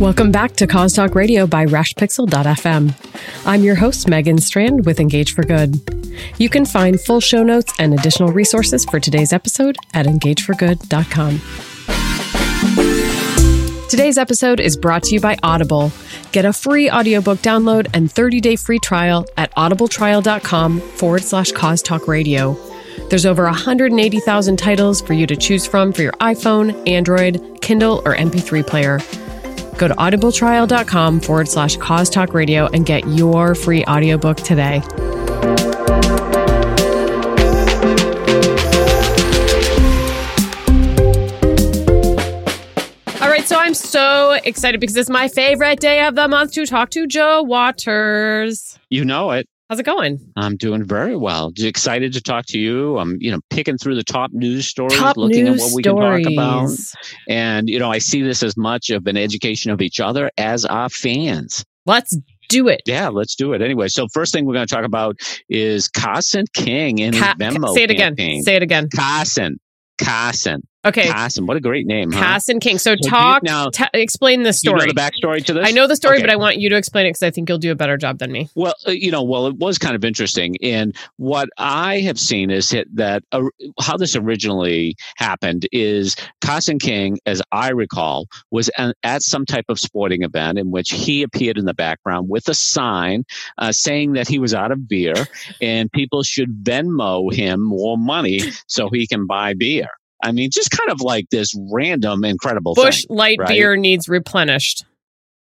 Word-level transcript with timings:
Welcome 0.00 0.30
back 0.30 0.52
to 0.56 0.66
Cause 0.66 0.92
Talk 0.92 1.14
Radio 1.14 1.46
by 1.46 1.64
RashPixel.fm. 1.64 3.46
I'm 3.46 3.62
your 3.62 3.76
host, 3.76 4.06
Megan 4.08 4.36
Strand 4.36 4.84
with 4.84 5.00
Engage 5.00 5.34
for 5.34 5.42
Good. 5.42 5.80
You 6.36 6.50
can 6.50 6.66
find 6.66 7.00
full 7.00 7.20
show 7.20 7.42
notes 7.42 7.72
and 7.78 7.94
additional 7.94 8.30
resources 8.30 8.84
for 8.84 9.00
today's 9.00 9.32
episode 9.32 9.78
at 9.94 10.04
engageforgood.com. 10.04 11.40
Today's 13.88 14.18
episode 14.18 14.60
is 14.60 14.76
brought 14.76 15.02
to 15.04 15.14
you 15.14 15.20
by 15.20 15.38
Audible. 15.42 15.90
Get 16.30 16.44
a 16.44 16.52
free 16.52 16.90
audiobook 16.90 17.38
download 17.38 17.88
and 17.94 18.10
30-day 18.10 18.56
free 18.56 18.78
trial 18.78 19.24
at 19.38 19.50
audibletrial.com 19.54 20.80
forward 20.80 21.22
slash 21.22 21.52
cause 21.52 21.80
talk 21.80 22.06
radio. 22.06 22.54
There's 23.08 23.24
over 23.24 23.44
180,000 23.44 24.58
titles 24.58 25.00
for 25.00 25.14
you 25.14 25.26
to 25.26 25.36
choose 25.36 25.66
from 25.66 25.94
for 25.94 26.02
your 26.02 26.12
iPhone, 26.12 26.86
Android, 26.86 27.62
Kindle, 27.62 28.02
or 28.04 28.14
MP3 28.14 28.66
player. 28.66 29.00
Go 29.78 29.88
to 29.88 29.94
audibletrial.com 29.94 31.20
forward 31.20 31.48
slash 31.48 31.76
cause 31.76 32.08
talk 32.08 32.32
radio 32.34 32.66
and 32.66 32.86
get 32.86 33.06
your 33.08 33.54
free 33.54 33.84
audiobook 33.84 34.38
today. 34.38 34.80
All 43.20 43.28
right, 43.32 43.44
so 43.44 43.58
I'm 43.58 43.74
so 43.74 44.32
excited 44.44 44.80
because 44.80 44.96
it's 44.96 45.10
my 45.10 45.28
favorite 45.28 45.80
day 45.80 46.06
of 46.06 46.14
the 46.14 46.28
month 46.28 46.52
to 46.52 46.66
talk 46.66 46.90
to 46.90 47.06
Joe 47.06 47.42
Waters. 47.42 48.78
You 48.90 49.04
know 49.04 49.30
it. 49.32 49.48
How's 49.68 49.80
it 49.80 49.86
going? 49.86 50.20
I'm 50.36 50.56
doing 50.56 50.84
very 50.84 51.16
well. 51.16 51.52
Excited 51.58 52.12
to 52.12 52.20
talk 52.20 52.46
to 52.48 52.58
you. 52.58 52.98
I'm, 52.98 53.16
you 53.20 53.32
know, 53.32 53.40
picking 53.50 53.76
through 53.78 53.96
the 53.96 54.04
top 54.04 54.30
news 54.32 54.68
stories, 54.68 54.96
Top 54.96 55.16
looking 55.16 55.44
news 55.44 55.60
at 55.60 55.66
what 55.66 55.74
we 55.74 55.82
can 55.82 55.96
talk 55.96 56.32
about. 56.32 56.70
And, 57.28 57.68
you 57.68 57.80
know, 57.80 57.90
I 57.90 57.98
see 57.98 58.22
this 58.22 58.44
as 58.44 58.56
much 58.56 58.90
of 58.90 59.08
an 59.08 59.16
education 59.16 59.72
of 59.72 59.82
each 59.82 59.98
other 59.98 60.30
as 60.38 60.64
our 60.64 60.88
fans. 60.88 61.64
Let's 61.84 62.16
do 62.48 62.68
it. 62.68 62.82
Yeah, 62.86 63.08
let's 63.08 63.34
do 63.34 63.54
it 63.54 63.62
anyway. 63.62 63.88
So 63.88 64.06
first 64.12 64.32
thing 64.32 64.46
we're 64.46 64.54
going 64.54 64.68
to 64.68 64.74
talk 64.74 64.84
about 64.84 65.16
is 65.48 65.88
Carson 65.88 66.44
King 66.54 67.00
in 67.00 67.14
Ca- 67.14 67.34
Venmo 67.36 67.74
say 67.74 67.82
it 67.82 67.90
again. 67.90 68.16
Say 68.42 68.54
it 68.54 68.62
again. 68.62 68.88
Carson. 68.94 69.58
Carson. 70.00 70.62
Okay. 70.84 71.08
Carson. 71.08 71.46
What 71.46 71.56
a 71.56 71.60
great 71.60 71.84
name, 71.86 72.12
huh? 72.12 72.20
Carson 72.22 72.60
King. 72.60 72.78
So 72.78 72.92
you- 72.92 72.96
talk, 73.08 73.42
now- 73.42 73.70
ta- 73.70 73.88
explain 73.92 74.44
the 74.44 74.52
Do 74.52 74.58
you 74.68 74.72
know 74.72 74.78
story. 74.78 74.92
the 74.92 74.94
backstory 74.94 75.44
to 75.46 75.52
this? 75.54 75.66
I 75.66 75.72
know 75.72 75.88
the 75.88 75.96
story, 75.96 76.16
Okay. 76.18 76.22
but 76.24 76.30
I 76.30 76.36
want 76.36 76.58
you 76.58 76.68
to 76.70 76.76
explain 76.76 77.06
it 77.06 77.10
because 77.10 77.24
I 77.24 77.30
think 77.32 77.48
you'll 77.48 77.58
do 77.58 77.72
a 77.72 77.74
better 77.74 77.96
job 77.96 78.18
than 78.18 78.30
me. 78.30 78.48
Well, 78.54 78.74
uh, 78.86 78.92
you 78.92 79.10
know, 79.10 79.24
well, 79.24 79.48
it 79.48 79.56
was 79.56 79.78
kind 79.78 79.96
of 79.96 80.04
interesting. 80.04 80.54
And 80.62 80.94
what 81.16 81.48
I 81.58 81.98
have 82.00 82.20
seen 82.20 82.50
is 82.52 82.72
that 82.94 83.22
uh, 83.32 83.42
how 83.80 83.96
this 83.96 84.14
originally 84.14 84.94
happened 85.16 85.66
is 85.72 86.14
Carson 86.40 86.78
King, 86.78 87.18
as 87.26 87.42
I 87.50 87.70
recall, 87.70 88.26
was 88.52 88.68
an, 88.78 88.92
at 89.02 89.22
some 89.22 89.44
type 89.44 89.64
of 89.68 89.80
sporting 89.80 90.22
event 90.22 90.56
in 90.56 90.70
which 90.70 90.90
he 90.90 91.22
appeared 91.24 91.58
in 91.58 91.64
the 91.64 91.74
background 91.74 92.28
with 92.28 92.48
a 92.48 92.54
sign 92.54 93.24
uh, 93.58 93.72
saying 93.72 94.12
that 94.12 94.28
he 94.28 94.38
was 94.38 94.54
out 94.54 94.70
of 94.70 94.86
beer 94.86 95.14
and 95.60 95.90
people 95.90 96.22
should 96.22 96.62
Venmo 96.62 97.32
him 97.32 97.60
more 97.60 97.98
money 97.98 98.40
so 98.68 98.88
he 98.88 99.06
can 99.08 99.26
buy 99.26 99.52
beer. 99.52 99.88
I 100.22 100.32
mean, 100.32 100.50
just 100.50 100.70
kind 100.70 100.90
of 100.90 101.00
like 101.00 101.28
this 101.30 101.52
random, 101.70 102.24
incredible 102.24 102.74
Busch 102.74 103.04
thing. 103.06 103.16
Light 103.16 103.38
right? 103.38 103.48
Beer 103.48 103.76
needs 103.76 104.08
replenished. 104.08 104.84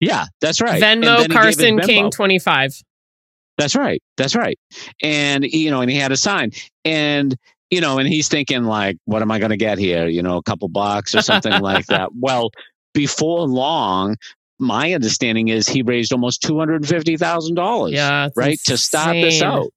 Yeah, 0.00 0.26
that's 0.40 0.60
right. 0.60 0.82
Venmo 0.82 1.18
he 1.18 1.22
gave 1.22 1.26
his 1.26 1.36
Carson 1.36 1.80
King 1.80 2.10
25. 2.10 2.82
That's 3.58 3.76
right. 3.76 4.02
That's 4.16 4.34
right. 4.34 4.58
And 5.02 5.44
you 5.44 5.70
know, 5.70 5.80
and 5.80 5.90
he 5.90 5.96
had 5.96 6.12
a 6.12 6.16
sign, 6.16 6.52
and 6.84 7.36
you 7.70 7.80
know, 7.80 7.98
and 7.98 8.08
he's 8.08 8.28
thinking 8.28 8.64
like, 8.64 8.96
what 9.04 9.22
am 9.22 9.30
I 9.30 9.38
going 9.38 9.50
to 9.50 9.56
get 9.56 9.78
here? 9.78 10.06
You 10.06 10.22
know, 10.22 10.36
a 10.36 10.42
couple 10.42 10.68
bucks 10.68 11.14
or 11.14 11.22
something 11.22 11.60
like 11.60 11.86
that. 11.86 12.10
Well, 12.20 12.50
before 12.94 13.46
long, 13.46 14.16
my 14.58 14.92
understanding 14.92 15.48
is 15.48 15.66
he 15.68 15.82
raised 15.82 16.12
almost 16.12 16.42
two 16.42 16.58
hundred 16.58 16.86
fifty 16.86 17.16
thousand 17.16 17.54
dollars. 17.54 17.92
Yeah. 17.92 18.26
it's 18.26 18.36
right 18.36 18.58
to 18.66 18.76
start 18.76 19.14
this 19.14 19.42
out. 19.42 19.72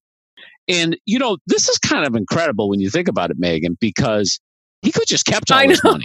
And 0.67 0.97
you 1.05 1.19
know, 1.19 1.37
this 1.47 1.69
is 1.69 1.77
kind 1.77 2.05
of 2.05 2.15
incredible 2.15 2.69
when 2.69 2.79
you 2.79 2.89
think 2.89 3.07
about 3.07 3.31
it, 3.31 3.37
Megan, 3.37 3.77
because 3.79 4.39
he 4.81 4.91
could 4.91 5.07
just 5.07 5.25
kept 5.25 5.51
all 5.51 5.57
I 5.57 5.67
his 5.67 5.83
know. 5.83 5.91
money, 5.91 6.03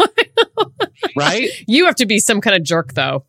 right? 1.16 1.48
You 1.66 1.86
have 1.86 1.96
to 1.96 2.06
be 2.06 2.18
some 2.18 2.40
kind 2.40 2.56
of 2.56 2.62
jerk, 2.62 2.94
though. 2.94 3.26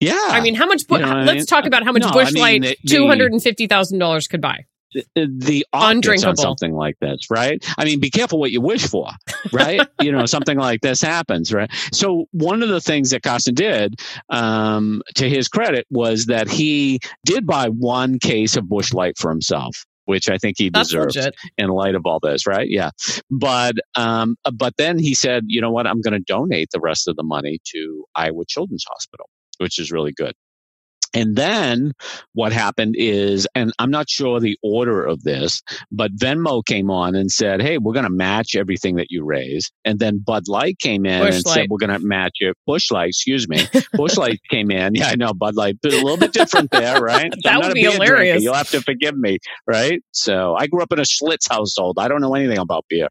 Yeah. 0.00 0.14
I 0.16 0.40
mean, 0.40 0.54
how 0.54 0.66
much? 0.66 0.82
You 0.90 0.98
know 0.98 1.22
let's 1.22 1.36
mean? 1.38 1.46
talk 1.46 1.64
about 1.66 1.82
how 1.84 1.92
much 1.92 2.02
No, 2.02 2.08
I 2.08 2.12
Busch 2.12 2.32
mean, 2.32 2.40
Light 2.42 2.62
the- 2.62 2.76
the- 2.84 2.88
two 2.88 3.06
hundred 3.08 3.32
and 3.32 3.42
fifty 3.42 3.66
thousand 3.66 3.98
dollars 3.98 4.28
could 4.28 4.40
buy. 4.40 4.64
the, 4.94 5.04
the 5.14 5.66
optics 5.72 5.84
on 5.90 5.96
Undrinkable. 5.96 6.36
something 6.36 6.72
like 6.72 6.96
this, 7.00 7.26
right? 7.30 7.62
I 7.76 7.84
mean, 7.84 8.00
be 8.00 8.08
careful 8.10 8.38
what 8.40 8.50
you 8.52 8.60
wish 8.60 8.86
for, 8.86 9.10
right? 9.52 9.80
you 10.00 10.12
know, 10.12 10.24
something 10.24 10.56
like 10.56 10.80
this 10.80 11.02
happens, 11.02 11.52
right? 11.52 11.70
So 11.92 12.26
one 12.30 12.62
of 12.62 12.68
the 12.70 12.80
things 12.80 13.10
that 13.10 13.22
Carson 13.22 13.54
did, 13.54 14.00
um, 14.30 15.02
to 15.16 15.28
his 15.28 15.48
credit, 15.48 15.86
was 15.90 16.26
that 16.26 16.48
he 16.48 17.00
did 17.26 17.46
buy 17.46 17.68
one 17.68 18.18
case 18.18 18.56
of 18.56 18.68
Busch 18.68 18.92
Light 18.94 19.18
for 19.18 19.30
himself. 19.30 19.84
Which 20.08 20.30
I 20.30 20.38
think 20.38 20.56
he 20.56 20.70
That's 20.70 20.88
deserves 20.88 21.16
legit. 21.16 21.36
in 21.58 21.68
light 21.68 21.94
of 21.94 22.06
all 22.06 22.18
this, 22.18 22.46
right? 22.46 22.66
Yeah, 22.66 22.90
but 23.30 23.74
um, 23.94 24.36
but 24.54 24.72
then 24.78 24.98
he 24.98 25.14
said, 25.14 25.44
you 25.48 25.60
know 25.60 25.70
what? 25.70 25.86
I'm 25.86 26.00
going 26.00 26.14
to 26.14 26.24
donate 26.26 26.70
the 26.72 26.80
rest 26.80 27.08
of 27.08 27.16
the 27.16 27.22
money 27.22 27.58
to 27.74 28.06
Iowa 28.14 28.44
Children's 28.48 28.86
Hospital, 28.88 29.28
which 29.58 29.78
is 29.78 29.92
really 29.92 30.12
good. 30.12 30.32
And 31.14 31.36
then 31.36 31.92
what 32.34 32.52
happened 32.52 32.94
is, 32.98 33.46
and 33.54 33.72
I'm 33.78 33.90
not 33.90 34.08
sure 34.08 34.40
the 34.40 34.58
order 34.62 35.04
of 35.04 35.22
this, 35.22 35.62
but 35.90 36.14
Venmo 36.16 36.64
came 36.64 36.90
on 36.90 37.14
and 37.14 37.30
said, 37.30 37.62
Hey, 37.62 37.78
we're 37.78 37.92
going 37.94 38.04
to 38.04 38.10
match 38.10 38.54
everything 38.54 38.96
that 38.96 39.06
you 39.10 39.24
raise. 39.24 39.70
And 39.84 39.98
then 39.98 40.18
Bud 40.18 40.48
Light 40.48 40.78
came 40.78 41.06
in 41.06 41.20
Busch 41.20 41.36
and 41.36 41.46
Light. 41.46 41.54
said, 41.54 41.66
We're 41.70 41.78
going 41.78 41.98
to 41.98 42.06
match 42.06 42.36
it. 42.40 42.56
Busch 42.66 42.90
Light, 42.90 43.08
excuse 43.08 43.48
me. 43.48 43.66
Busch 43.94 44.16
Light 44.16 44.40
came 44.50 44.70
in. 44.70 44.94
Yeah, 44.94 45.08
I 45.08 45.16
know 45.16 45.32
Bud 45.32 45.54
Light, 45.56 45.76
but 45.82 45.92
a 45.92 45.96
little 45.96 46.16
bit 46.16 46.32
different 46.32 46.70
there, 46.70 47.00
right? 47.00 47.32
That 47.44 47.60
would 47.62 47.72
be 47.74 47.82
beer 47.82 47.90
drinker. 47.92 48.04
hilarious. 48.04 48.42
You'll 48.42 48.54
have 48.54 48.68
to 48.70 48.82
forgive 48.82 49.16
me, 49.16 49.38
right? 49.66 50.02
So 50.12 50.54
I 50.54 50.66
grew 50.66 50.82
up 50.82 50.92
in 50.92 50.98
a 50.98 51.02
Schlitz 51.02 51.48
household. 51.48 51.98
I 51.98 52.08
don't 52.08 52.20
know 52.20 52.34
anything 52.34 52.58
about 52.58 52.84
beer, 52.88 53.08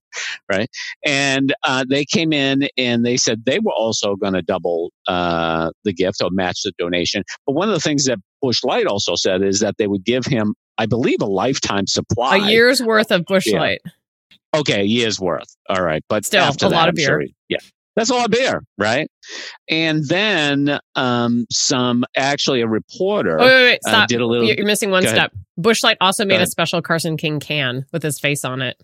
right? 0.52 0.70
And 1.04 1.54
uh, 1.64 1.86
they 1.90 2.06
came 2.06 2.34
in 2.34 2.68
and 2.78 3.06
they 3.06 3.18
said 3.18 3.46
they 3.46 3.60
were 3.60 3.74
also 3.74 4.16
going 4.16 4.34
to 4.34 4.42
double 4.42 4.92
uh, 5.08 5.72
the 5.84 5.94
gift 5.94 6.22
or 6.22 6.30
match 6.32 6.62
the 6.64 6.72
donation. 6.78 7.24
But 7.46 7.54
one 7.54 7.68
of 7.70 7.74
the 7.74 7.80
things 7.80 8.06
that 8.06 8.18
Busch 8.42 8.64
Light 8.64 8.86
also 8.86 9.16
said 9.16 9.42
is 9.42 9.60
that 9.62 9.76
they 9.78 9.88
would 9.88 10.04
give 10.06 10.26
him, 10.26 10.54
I 10.78 10.86
believe, 10.86 11.22
a 11.22 11.26
lifetime 11.26 11.88
supply. 11.88 12.38
A 12.38 12.50
year's 12.50 12.82
worth 12.82 13.12
of 13.12 13.26
Busch 13.26 13.48
Yeah. 13.48 13.60
Light. 13.60 13.82
Okay, 14.56 14.82
a 14.82 14.86
year's 14.86 15.20
worth. 15.20 15.56
All 15.70 15.84
right, 15.84 16.02
but 16.10 16.26
Still, 16.26 16.44
after 16.44 16.66
a 16.66 16.70
that, 16.70 16.76
lot 16.76 16.88
of 16.90 16.94
I'm 16.94 16.96
beer. 16.96 17.06
sure 17.08 17.24
yeah, 17.50 17.58
that's 17.96 18.10
a 18.10 18.14
lot 18.14 18.26
of 18.26 18.32
beer, 18.32 18.64
right? 18.78 19.08
And 19.70 20.04
then 20.08 20.80
um, 20.96 21.46
some 21.52 22.06
actually 22.16 22.62
a 22.62 22.68
reporter 22.68 23.40
Oh, 23.40 23.46
wait, 23.46 23.52
wait, 23.52 23.80
wait, 23.86 23.94
uh, 23.94 24.06
did 24.08 24.22
a 24.22 24.26
little. 24.26 24.48
You're 24.48 24.66
missing 24.66 24.90
one 24.90 25.04
ahead. 25.04 25.16
step. 25.16 25.32
Busch 25.58 25.84
Light 25.84 25.98
also 26.00 26.24
made 26.26 26.40
a 26.42 26.48
special 26.48 26.82
Carson 26.82 27.18
King 27.18 27.40
can 27.40 27.86
with 27.92 28.04
his 28.04 28.20
face 28.20 28.46
on 28.46 28.62
it. 28.62 28.78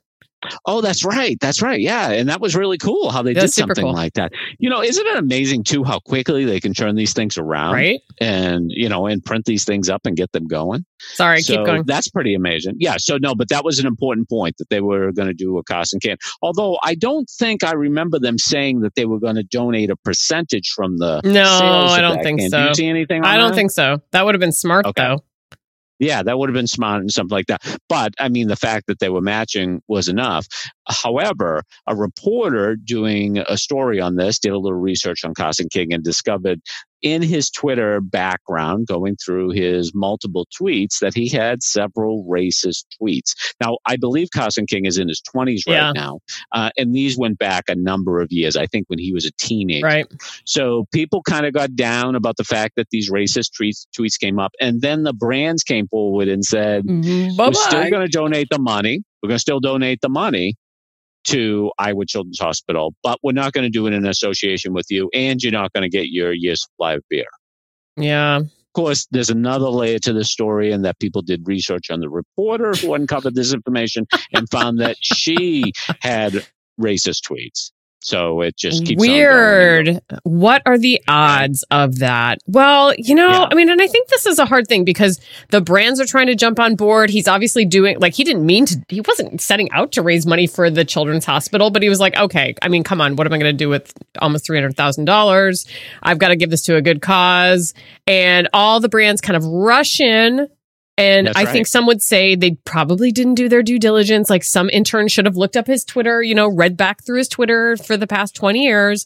Oh, 0.65 0.81
that's 0.81 1.03
right. 1.05 1.37
That's 1.39 1.61
right. 1.61 1.79
Yeah. 1.79 2.11
And 2.11 2.29
that 2.29 2.41
was 2.41 2.55
really 2.55 2.77
cool 2.77 3.09
how 3.11 3.21
they 3.21 3.33
did 3.33 3.51
something 3.51 3.83
cool. 3.85 3.93
like 3.93 4.13
that. 4.13 4.31
You 4.59 4.69
know, 4.69 4.81
isn't 4.81 5.05
it 5.05 5.17
amazing 5.17 5.63
too 5.63 5.83
how 5.83 5.99
quickly 5.99 6.45
they 6.45 6.59
can 6.59 6.73
turn 6.73 6.95
these 6.95 7.13
things 7.13 7.37
around 7.37 7.73
Right? 7.73 7.99
and, 8.19 8.69
you 8.69 8.89
know, 8.89 9.07
and 9.07 9.23
print 9.23 9.45
these 9.45 9.65
things 9.65 9.89
up 9.89 10.05
and 10.05 10.15
get 10.17 10.31
them 10.31 10.47
going? 10.47 10.85
Sorry, 11.15 11.41
so 11.41 11.55
keep 11.57 11.65
going. 11.65 11.83
That's 11.85 12.07
pretty 12.09 12.33
amazing. 12.33 12.75
Yeah. 12.79 12.95
So, 12.97 13.17
no, 13.17 13.35
but 13.35 13.49
that 13.49 13.63
was 13.65 13.79
an 13.79 13.85
important 13.87 14.29
point 14.29 14.55
that 14.57 14.69
they 14.69 14.81
were 14.81 15.11
going 15.11 15.27
to 15.27 15.33
do 15.33 15.57
a 15.57 15.63
Carson 15.63 15.99
can. 15.99 16.17
Although 16.41 16.77
I 16.83 16.95
don't 16.95 17.29
think 17.29 17.63
I 17.63 17.73
remember 17.73 18.19
them 18.19 18.37
saying 18.37 18.81
that 18.81 18.95
they 18.95 19.05
were 19.05 19.19
going 19.19 19.35
to 19.35 19.43
donate 19.43 19.89
a 19.89 19.95
percentage 19.95 20.69
from 20.75 20.97
the 20.97 21.21
No, 21.23 21.43
I 21.43 21.99
don't 22.01 22.21
think 22.23 22.39
can. 22.39 22.49
so. 22.49 22.61
Do 22.61 22.67
you 22.69 22.73
see 22.75 22.87
anything 22.87 23.23
I 23.23 23.37
don't 23.37 23.49
that? 23.51 23.55
think 23.55 23.71
so. 23.71 24.01
That 24.11 24.25
would 24.25 24.35
have 24.35 24.39
been 24.39 24.51
smart, 24.51 24.85
Okay. 24.85 25.01
though. 25.03 25.23
Yeah, 26.03 26.23
that 26.23 26.37
would 26.37 26.49
have 26.49 26.53
been 26.53 26.67
smart 26.67 27.01
and 27.01 27.11
something 27.11 27.35
like 27.35 27.47
that. 27.47 27.61
But 27.87 28.13
I 28.19 28.29
mean, 28.29 28.47
the 28.47 28.55
fact 28.55 28.87
that 28.87 28.99
they 28.99 29.09
were 29.09 29.21
matching 29.21 29.81
was 29.87 30.07
enough. 30.07 30.47
However, 30.87 31.63
a 31.87 31.95
reporter 31.95 32.75
doing 32.75 33.37
a 33.37 33.57
story 33.57 33.99
on 33.99 34.15
this 34.15 34.39
did 34.39 34.51
a 34.51 34.57
little 34.59 34.79
research 34.79 35.23
on 35.23 35.33
Carson 35.33 35.67
King 35.71 35.93
and 35.93 36.03
discovered 36.03 36.59
in 37.03 37.21
his 37.21 37.49
Twitter 37.49 37.99
background, 37.99 38.87
going 38.87 39.17
through 39.17 39.49
his 39.49 39.91
multiple 39.93 40.47
tweets, 40.57 40.99
that 40.99 41.13
he 41.13 41.27
had 41.27 41.61
several 41.61 42.25
racist 42.31 42.85
tweets. 42.99 43.33
Now, 43.59 43.77
I 43.85 43.97
believe 43.97 44.29
Carson 44.33 44.65
King 44.65 44.85
is 44.85 44.97
in 44.97 45.09
his 45.09 45.21
20s 45.21 45.63
right 45.67 45.73
Yeah. 45.75 45.91
now. 45.93 46.19
Uh, 46.53 46.69
and 46.77 46.95
these 46.95 47.17
went 47.17 47.37
back 47.37 47.65
a 47.67 47.75
number 47.75 48.21
of 48.21 48.31
years, 48.31 48.55
I 48.55 48.67
think 48.67 48.85
when 48.87 48.99
he 48.99 49.11
was 49.11 49.25
a 49.25 49.31
teenager. 49.37 49.85
Right. 49.85 50.07
So 50.45 50.85
people 50.93 51.21
kind 51.23 51.45
of 51.45 51.53
got 51.53 51.75
down 51.75 52.15
about 52.15 52.37
the 52.37 52.45
fact 52.45 52.77
that 52.77 52.87
these 52.89 53.11
racist 53.11 53.49
tweets, 53.61 53.85
tweets 53.97 54.17
came 54.17 54.39
up. 54.39 54.53
And 54.61 54.81
then 54.81 55.03
the 55.03 55.13
brands 55.13 55.61
came 55.63 55.89
forward 55.89 56.29
and 56.29 56.43
said, 56.45 56.87
Bye 56.87 56.93
we're 57.37 57.53
still 57.53 57.89
going 57.89 58.05
to 58.05 58.07
donate 58.07 58.47
the 58.49 58.59
money. 58.59 59.03
We're 59.21 59.27
going 59.27 59.35
to 59.37 59.41
still 59.41 59.59
donate 59.59 59.99
the 60.01 60.09
money 60.09 60.55
to 61.25 61.71
Iowa 61.77 62.05
Children's 62.05 62.39
Hospital, 62.39 62.93
but 63.03 63.19
we're 63.23 63.31
not 63.31 63.53
going 63.53 63.63
to 63.63 63.69
do 63.69 63.87
it 63.87 63.93
in 63.93 64.05
association 64.05 64.73
with 64.73 64.87
you. 64.89 65.09
And 65.13 65.41
you're 65.41 65.51
not 65.51 65.73
going 65.73 65.83
to 65.83 65.89
get 65.89 66.07
your 66.09 66.33
year's 66.33 66.63
supply 66.63 66.93
of 66.93 67.03
beer. 67.09 67.25
Yeah. 67.97 68.37
Of 68.39 68.73
course, 68.73 69.07
there's 69.11 69.29
another 69.29 69.69
layer 69.69 69.99
to 69.99 70.13
the 70.13 70.23
story, 70.23 70.71
and 70.71 70.83
that 70.83 70.99
people 70.99 71.21
did 71.21 71.47
research 71.47 71.91
on 71.91 71.99
the 71.99 72.09
reporter 72.09 72.73
who 72.73 72.95
uncovered 72.95 73.35
this 73.35 73.53
information 73.53 74.07
and 74.33 74.49
found 74.49 74.79
that 74.79 74.97
she 74.99 75.73
had 75.99 76.45
racist 76.81 77.21
tweets. 77.29 77.71
So 78.03 78.41
it 78.41 78.57
just 78.57 78.85
keeps 78.85 78.99
weird. 78.99 80.01
What 80.23 80.61
are 80.65 80.77
the 80.77 81.01
odds 81.07 81.63
of 81.71 81.99
that? 81.99 82.39
Well, 82.47 82.93
you 82.97 83.15
know, 83.15 83.29
yeah. 83.29 83.47
I 83.49 83.55
mean, 83.55 83.69
and 83.69 83.81
I 83.81 83.87
think 83.87 84.09
this 84.09 84.25
is 84.25 84.39
a 84.39 84.45
hard 84.45 84.67
thing 84.67 84.83
because 84.83 85.21
the 85.51 85.61
brands 85.61 86.01
are 86.01 86.05
trying 86.05 86.27
to 86.27 86.35
jump 86.35 86.59
on 86.59 86.75
board. 86.75 87.09
He's 87.09 87.29
obviously 87.29 87.63
doing 87.63 87.97
like 87.99 88.13
he 88.13 88.25
didn't 88.25 88.45
mean 88.45 88.65
to. 88.65 88.83
He 88.89 88.99
wasn't 88.99 89.39
setting 89.39 89.71
out 89.71 89.93
to 89.93 90.01
raise 90.01 90.25
money 90.25 90.47
for 90.47 90.69
the 90.69 90.83
children's 90.83 91.23
hospital, 91.23 91.69
but 91.69 91.81
he 91.81 91.87
was 91.87 92.01
like, 92.01 92.17
okay, 92.17 92.55
I 92.61 92.67
mean, 92.67 92.83
come 92.83 92.99
on, 92.99 93.15
what 93.15 93.25
am 93.25 93.31
I 93.31 93.37
going 93.37 93.53
to 93.53 93.57
do 93.57 93.69
with 93.69 93.93
almost 94.19 94.45
three 94.45 94.57
hundred 94.57 94.75
thousand 94.75 95.05
dollars? 95.05 95.65
I've 96.01 96.19
got 96.19 96.27
to 96.27 96.35
give 96.35 96.49
this 96.49 96.63
to 96.63 96.75
a 96.75 96.81
good 96.81 97.01
cause, 97.01 97.73
and 98.05 98.49
all 98.53 98.81
the 98.81 98.89
brands 98.89 99.21
kind 99.21 99.37
of 99.37 99.45
rush 99.45 100.01
in 100.01 100.49
and 100.97 101.27
That's 101.27 101.37
I 101.37 101.43
right. 101.43 101.51
think 101.51 101.67
some 101.67 101.85
would 101.87 102.01
say 102.01 102.35
they 102.35 102.51
probably 102.65 103.11
didn't 103.11 103.35
do 103.35 103.49
their 103.49 103.63
due 103.63 103.79
diligence. 103.79 104.29
Like 104.29 104.43
some 104.43 104.69
intern 104.69 105.07
should 105.07 105.25
have 105.25 105.37
looked 105.37 105.57
up 105.57 105.67
his 105.67 105.83
Twitter, 105.83 106.21
you 106.21 106.35
know, 106.35 106.47
read 106.47 106.77
back 106.77 107.03
through 107.03 107.17
his 107.17 107.27
Twitter 107.27 107.77
for 107.77 107.97
the 107.97 108.07
past 108.07 108.35
20 108.35 108.61
years. 108.61 109.05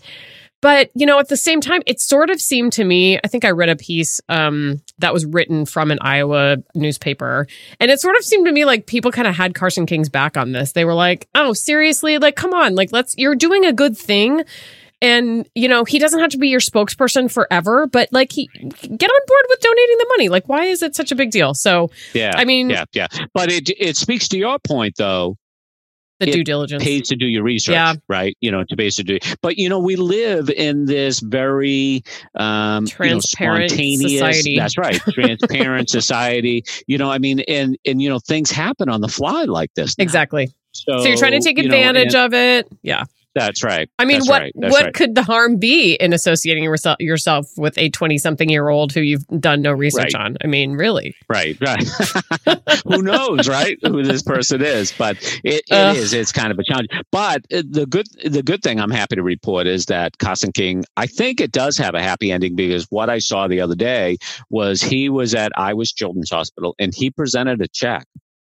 But, 0.59 0.89
you 0.95 1.05
know, 1.05 1.19
at 1.19 1.29
the 1.29 1.37
same 1.37 1.61
time, 1.61 1.83
it 1.85 2.01
sort 2.01 2.31
of 2.31 2.41
seemed 2.41 2.73
to 2.73 2.83
me, 2.83 3.19
I 3.23 3.27
think 3.27 3.45
I 3.45 3.51
read 3.51 3.69
a 3.69 3.75
piece 3.75 4.19
um, 4.27 4.81
that 4.97 5.13
was 5.13 5.23
written 5.25 5.65
from 5.65 5.91
an 5.91 5.99
Iowa 6.01 6.57
newspaper. 6.73 7.47
And 7.79 7.91
it 7.91 7.99
sort 7.99 8.17
of 8.17 8.23
seemed 8.23 8.47
to 8.47 8.51
me 8.51 8.65
like 8.65 8.87
people 8.87 9.11
kind 9.11 9.27
of 9.27 9.35
had 9.35 9.53
Carson 9.53 9.85
King's 9.85 10.09
back 10.09 10.35
on 10.35 10.53
this. 10.53 10.71
They 10.71 10.83
were 10.83 10.95
like, 10.95 11.29
oh, 11.35 11.53
seriously? 11.53 12.17
Like, 12.17 12.35
come 12.35 12.53
on. 12.53 12.73
Like, 12.73 12.91
let's, 12.91 13.15
you're 13.17 13.35
doing 13.35 13.65
a 13.65 13.73
good 13.73 13.95
thing 13.95 14.43
and, 15.01 15.47
you 15.53 15.67
know, 15.67 15.83
he 15.83 15.99
doesn't 15.99 16.19
have 16.19 16.31
to 16.31 16.37
be 16.37 16.47
your 16.47 16.59
spokesperson 16.59 17.31
forever, 17.31 17.87
but 17.87 18.09
like 18.11 18.31
he 18.31 18.47
get 18.47 18.71
on 18.71 19.21
board 19.27 19.45
with 19.49 19.59
donating 19.59 19.97
the 19.97 20.05
money. 20.09 20.29
Like, 20.29 20.49
why 20.49 20.65
is 20.65 20.81
it 20.81 20.95
such 20.95 21.11
a 21.11 21.15
big 21.15 21.31
deal? 21.31 21.53
So, 21.53 21.91
yeah, 22.13 22.33
I 22.35 22.45
mean, 22.45 22.69
yeah, 22.69 22.85
yeah. 22.93 23.07
But 23.33 23.51
it, 23.51 23.69
it 23.77 23.97
speaks 23.97 24.27
to 24.29 24.37
your 24.37 24.57
point, 24.59 24.95
though. 24.97 25.37
The 26.19 26.31
due 26.31 26.43
diligence 26.43 26.83
pays 26.83 27.09
to 27.09 27.15
do 27.15 27.27
your 27.27 27.43
research, 27.43 27.73
yeah. 27.73 27.93
right? 28.09 28.35
You 28.41 28.49
know, 28.49 28.63
to 28.63 28.75
basically 28.75 29.19
do. 29.19 29.35
But 29.43 29.57
you 29.57 29.69
know, 29.69 29.77
we 29.77 29.95
live 29.97 30.49
in 30.49 30.85
this 30.85 31.19
very 31.19 32.01
um, 32.33 32.87
transparent 32.87 33.77
you 33.77 34.01
know, 34.01 34.07
society. 34.07 34.57
That's 34.57 34.79
right, 34.79 34.99
transparent 35.13 35.89
society. 35.89 36.63
You 36.87 36.97
know, 36.97 37.11
I 37.11 37.17
mean, 37.17 37.41
and 37.41 37.77
and 37.85 38.01
you 38.01 38.09
know, 38.09 38.19
things 38.19 38.49
happen 38.49 38.87
on 38.87 39.01
the 39.01 39.07
fly 39.07 39.43
like 39.43 39.73
this. 39.75 39.97
Now. 39.97 40.03
Exactly. 40.03 40.49
So, 40.71 40.99
so, 40.99 41.07
you're 41.07 41.17
trying 41.17 41.33
to 41.33 41.41
take 41.41 41.59
advantage 41.59 42.13
know, 42.13 42.25
and, 42.25 42.33
of 42.33 42.39
it. 42.39 42.71
Yeah. 42.81 43.05
That's 43.37 43.63
right. 43.63 43.87
I 43.99 44.05
mean, 44.05 44.17
That's 44.17 44.29
what 44.29 44.41
right. 44.41 44.51
what 44.55 44.83
right. 44.83 44.93
could 44.93 45.13
the 45.13 45.21
harm 45.21 45.57
be 45.57 45.93
in 45.93 46.11
associating 46.11 46.63
yourself 46.63 47.51
with 47.55 47.77
a 47.77 47.89
twenty 47.91 48.17
something 48.17 48.49
year 48.49 48.69
old 48.69 48.91
who 48.91 49.01
you've 49.01 49.27
done 49.27 49.61
no 49.61 49.73
research 49.73 50.15
right. 50.15 50.25
on? 50.25 50.37
I 50.43 50.47
mean, 50.47 50.73
really? 50.73 51.15
Right, 51.29 51.55
right. 51.61 51.87
who 52.85 53.03
knows, 53.03 53.47
right? 53.47 53.77
Who 53.83 54.01
this 54.01 54.23
person 54.23 54.63
is, 54.63 54.91
but 54.91 55.17
it, 55.43 55.63
it 55.67 55.71
uh, 55.71 55.93
is. 55.95 56.13
It's 56.13 56.31
kind 56.31 56.51
of 56.51 56.57
a 56.57 56.63
challenge. 56.63 56.87
But 57.11 57.45
uh, 57.53 57.61
the 57.69 57.85
good 57.85 58.07
the 58.25 58.41
good 58.41 58.63
thing 58.63 58.79
I'm 58.79 58.89
happy 58.89 59.15
to 59.15 59.23
report 59.23 59.67
is 59.67 59.85
that 59.85 60.17
Carson 60.17 60.51
King. 60.51 60.83
I 60.95 61.05
think 61.05 61.39
it 61.39 61.51
does 61.51 61.77
have 61.77 61.93
a 61.93 62.01
happy 62.01 62.31
ending 62.31 62.55
because 62.55 62.87
what 62.89 63.09
I 63.09 63.19
saw 63.19 63.47
the 63.47 63.61
other 63.61 63.75
day 63.75 64.17
was 64.49 64.81
he 64.81 65.09
was 65.09 65.35
at 65.35 65.51
Iowa's 65.55 65.93
Children's 65.93 66.31
Hospital 66.31 66.75
and 66.79 66.91
he 66.95 67.11
presented 67.11 67.61
a 67.61 67.67
check 67.67 68.07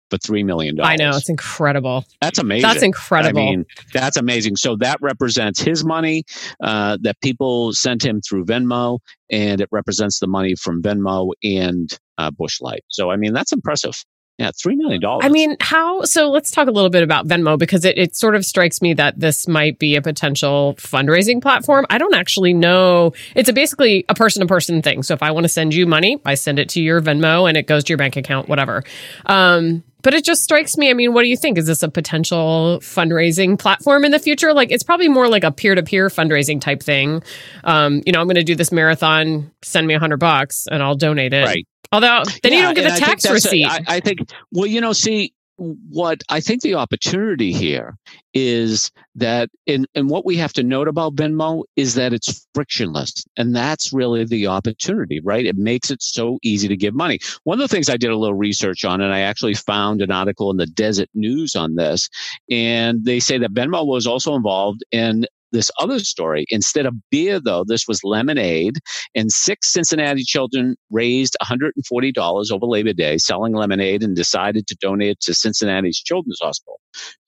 for 0.09 0.17
$3 0.17 0.45
million. 0.45 0.79
I 0.81 0.95
know. 0.95 1.11
It's 1.11 1.29
incredible. 1.29 2.05
That's 2.21 2.39
amazing. 2.39 2.61
That's 2.61 2.83
incredible. 2.83 3.41
I 3.41 3.45
mean, 3.45 3.65
that's 3.93 4.17
amazing. 4.17 4.55
So 4.55 4.75
that 4.77 4.97
represents 5.01 5.61
his 5.61 5.85
money 5.85 6.23
uh, 6.61 6.97
that 7.01 7.19
people 7.21 7.73
sent 7.73 8.03
him 8.03 8.21
through 8.21 8.45
Venmo, 8.45 8.99
and 9.31 9.61
it 9.61 9.69
represents 9.71 10.19
the 10.19 10.27
money 10.27 10.55
from 10.55 10.81
Venmo 10.81 11.31
and 11.43 11.97
uh, 12.17 12.31
Busch 12.31 12.61
Light. 12.61 12.83
So, 12.89 13.09
I 13.11 13.17
mean, 13.17 13.33
that's 13.33 13.51
impressive. 13.51 14.03
Yeah, 14.39 14.51
$3 14.51 14.77
million. 14.77 15.01
I 15.03 15.27
mean, 15.27 15.57
how? 15.59 16.03
So 16.03 16.29
let's 16.29 16.49
talk 16.49 16.69
a 16.69 16.71
little 16.71 16.89
bit 16.89 17.03
about 17.03 17.27
Venmo 17.27 17.59
because 17.59 17.83
it, 17.83 17.97
it 17.97 18.15
sort 18.15 18.35
of 18.35 18.45
strikes 18.45 18.81
me 18.81 18.93
that 18.93 19.19
this 19.19 19.49
might 19.49 19.79
be 19.79 19.97
a 19.97 20.01
potential 20.01 20.75
fundraising 20.77 21.41
platform. 21.41 21.85
I 21.89 21.97
don't 21.97 22.15
actually 22.15 22.53
know. 22.53 23.11
It's 23.35 23.49
a 23.49 23.53
basically 23.53 24.05
a 24.07 24.15
person 24.15 24.39
to 24.39 24.45
person 24.45 24.81
thing. 24.81 25.03
So 25.03 25.13
if 25.13 25.21
I 25.21 25.31
want 25.31 25.43
to 25.43 25.49
send 25.49 25.73
you 25.73 25.85
money, 25.85 26.21
I 26.23 26.35
send 26.35 26.57
it 26.57 26.69
to 26.69 26.81
your 26.81 27.01
Venmo 27.01 27.49
and 27.49 27.57
it 27.57 27.67
goes 27.67 27.83
to 27.83 27.89
your 27.89 27.97
bank 27.97 28.15
account, 28.15 28.47
whatever. 28.47 28.85
Um, 29.25 29.83
but 30.01 30.13
it 30.13 30.23
just 30.23 30.43
strikes 30.43 30.77
me. 30.77 30.89
I 30.89 30.93
mean, 30.93 31.13
what 31.13 31.23
do 31.23 31.29
you 31.29 31.37
think? 31.37 31.57
Is 31.57 31.65
this 31.65 31.83
a 31.83 31.89
potential 31.89 32.79
fundraising 32.81 33.57
platform 33.57 34.05
in 34.05 34.11
the 34.11 34.19
future? 34.19 34.53
Like, 34.53 34.71
it's 34.71 34.83
probably 34.83 35.09
more 35.09 35.27
like 35.27 35.43
a 35.43 35.51
peer 35.51 35.75
to 35.75 35.83
peer 35.83 36.07
fundraising 36.07 36.61
type 36.61 36.81
thing. 36.81 37.23
Um, 37.63 38.01
you 38.05 38.11
know, 38.11 38.21
I'm 38.21 38.27
going 38.27 38.35
to 38.35 38.43
do 38.43 38.55
this 38.55 38.71
marathon. 38.71 39.51
Send 39.61 39.87
me 39.87 39.93
a 39.93 39.99
hundred 39.99 40.17
bucks, 40.17 40.67
and 40.71 40.81
I'll 40.81 40.95
donate 40.95 41.33
it. 41.33 41.45
Right. 41.45 41.67
Although 41.91 42.23
then 42.43 42.53
yeah, 42.53 42.59
you 42.59 42.63
don't 42.65 42.75
get 42.75 42.93
the 42.93 42.99
tax 42.99 43.29
receipt. 43.29 43.65
A, 43.65 43.69
I, 43.69 43.83
I 43.87 43.99
think. 43.99 44.19
Well, 44.51 44.67
you 44.67 44.79
know, 44.79 44.93
see, 44.93 45.33
what 45.59 46.23
I 46.29 46.39
think 46.39 46.61
the 46.61 46.75
opportunity 46.75 47.51
here 47.51 47.97
is 48.33 48.91
that, 49.15 49.49
and, 49.67 49.85
and 49.93 50.09
what 50.09 50.25
we 50.25 50.37
have 50.37 50.53
to 50.53 50.63
note 50.63 50.87
about 50.87 51.15
Venmo 51.15 51.63
is 51.75 51.95
that 51.95 52.13
it's 52.13 52.47
frictionless. 52.53 53.25
And 53.37 53.55
that's 53.55 53.91
really 53.91 54.23
the 54.23 54.47
opportunity, 54.47 55.19
right? 55.19 55.45
It 55.45 55.57
makes 55.57 55.91
it 55.91 56.01
so 56.01 56.39
easy 56.43 56.67
to 56.67 56.77
give 56.77 56.93
money. 56.93 57.19
One 57.43 57.59
of 57.59 57.67
the 57.67 57.73
things 57.73 57.89
I 57.89 57.97
did 57.97 58.11
a 58.11 58.17
little 58.17 58.37
research 58.37 58.85
on, 58.85 59.01
and 59.01 59.13
I 59.13 59.19
actually 59.21 59.55
found 59.55 60.01
an 60.01 60.11
article 60.11 60.49
in 60.51 60.57
the 60.57 60.67
Deseret 60.67 61.09
News 61.13 61.55
on 61.55 61.75
this, 61.75 62.09
and 62.49 63.03
they 63.03 63.19
say 63.19 63.37
that 63.37 63.53
Venmo 63.53 63.85
was 63.85 64.07
also 64.07 64.35
involved 64.35 64.83
in 64.91 65.25
this 65.51 65.71
other 65.79 65.99
story. 65.99 66.45
Instead 66.49 66.85
of 66.85 66.95
beer, 67.09 67.39
though, 67.39 67.63
this 67.67 67.87
was 67.87 68.03
lemonade. 68.03 68.77
And 69.15 69.31
six 69.31 69.71
Cincinnati 69.71 70.23
children 70.23 70.75
raised 70.91 71.35
$140 71.43 72.51
over 72.51 72.65
Labor 72.65 72.93
Day 72.93 73.17
selling 73.17 73.53
lemonade 73.53 74.03
and 74.03 74.15
decided 74.15 74.67
to 74.67 74.77
donate 74.79 75.19
to 75.21 75.33
Cincinnati's 75.33 75.99
Children's 75.99 76.39
Hospital. 76.41 76.79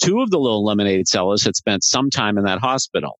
Two 0.02 0.22
of 0.22 0.32
the 0.32 0.40
little 0.40 0.66
lemonade 0.66 1.08
sellers 1.08 1.44
had 1.44 1.56
spent 1.56 1.84
some 1.84 2.10
time 2.10 2.38
in 2.38 2.44
that 2.46 2.60
hospital. 2.60 3.18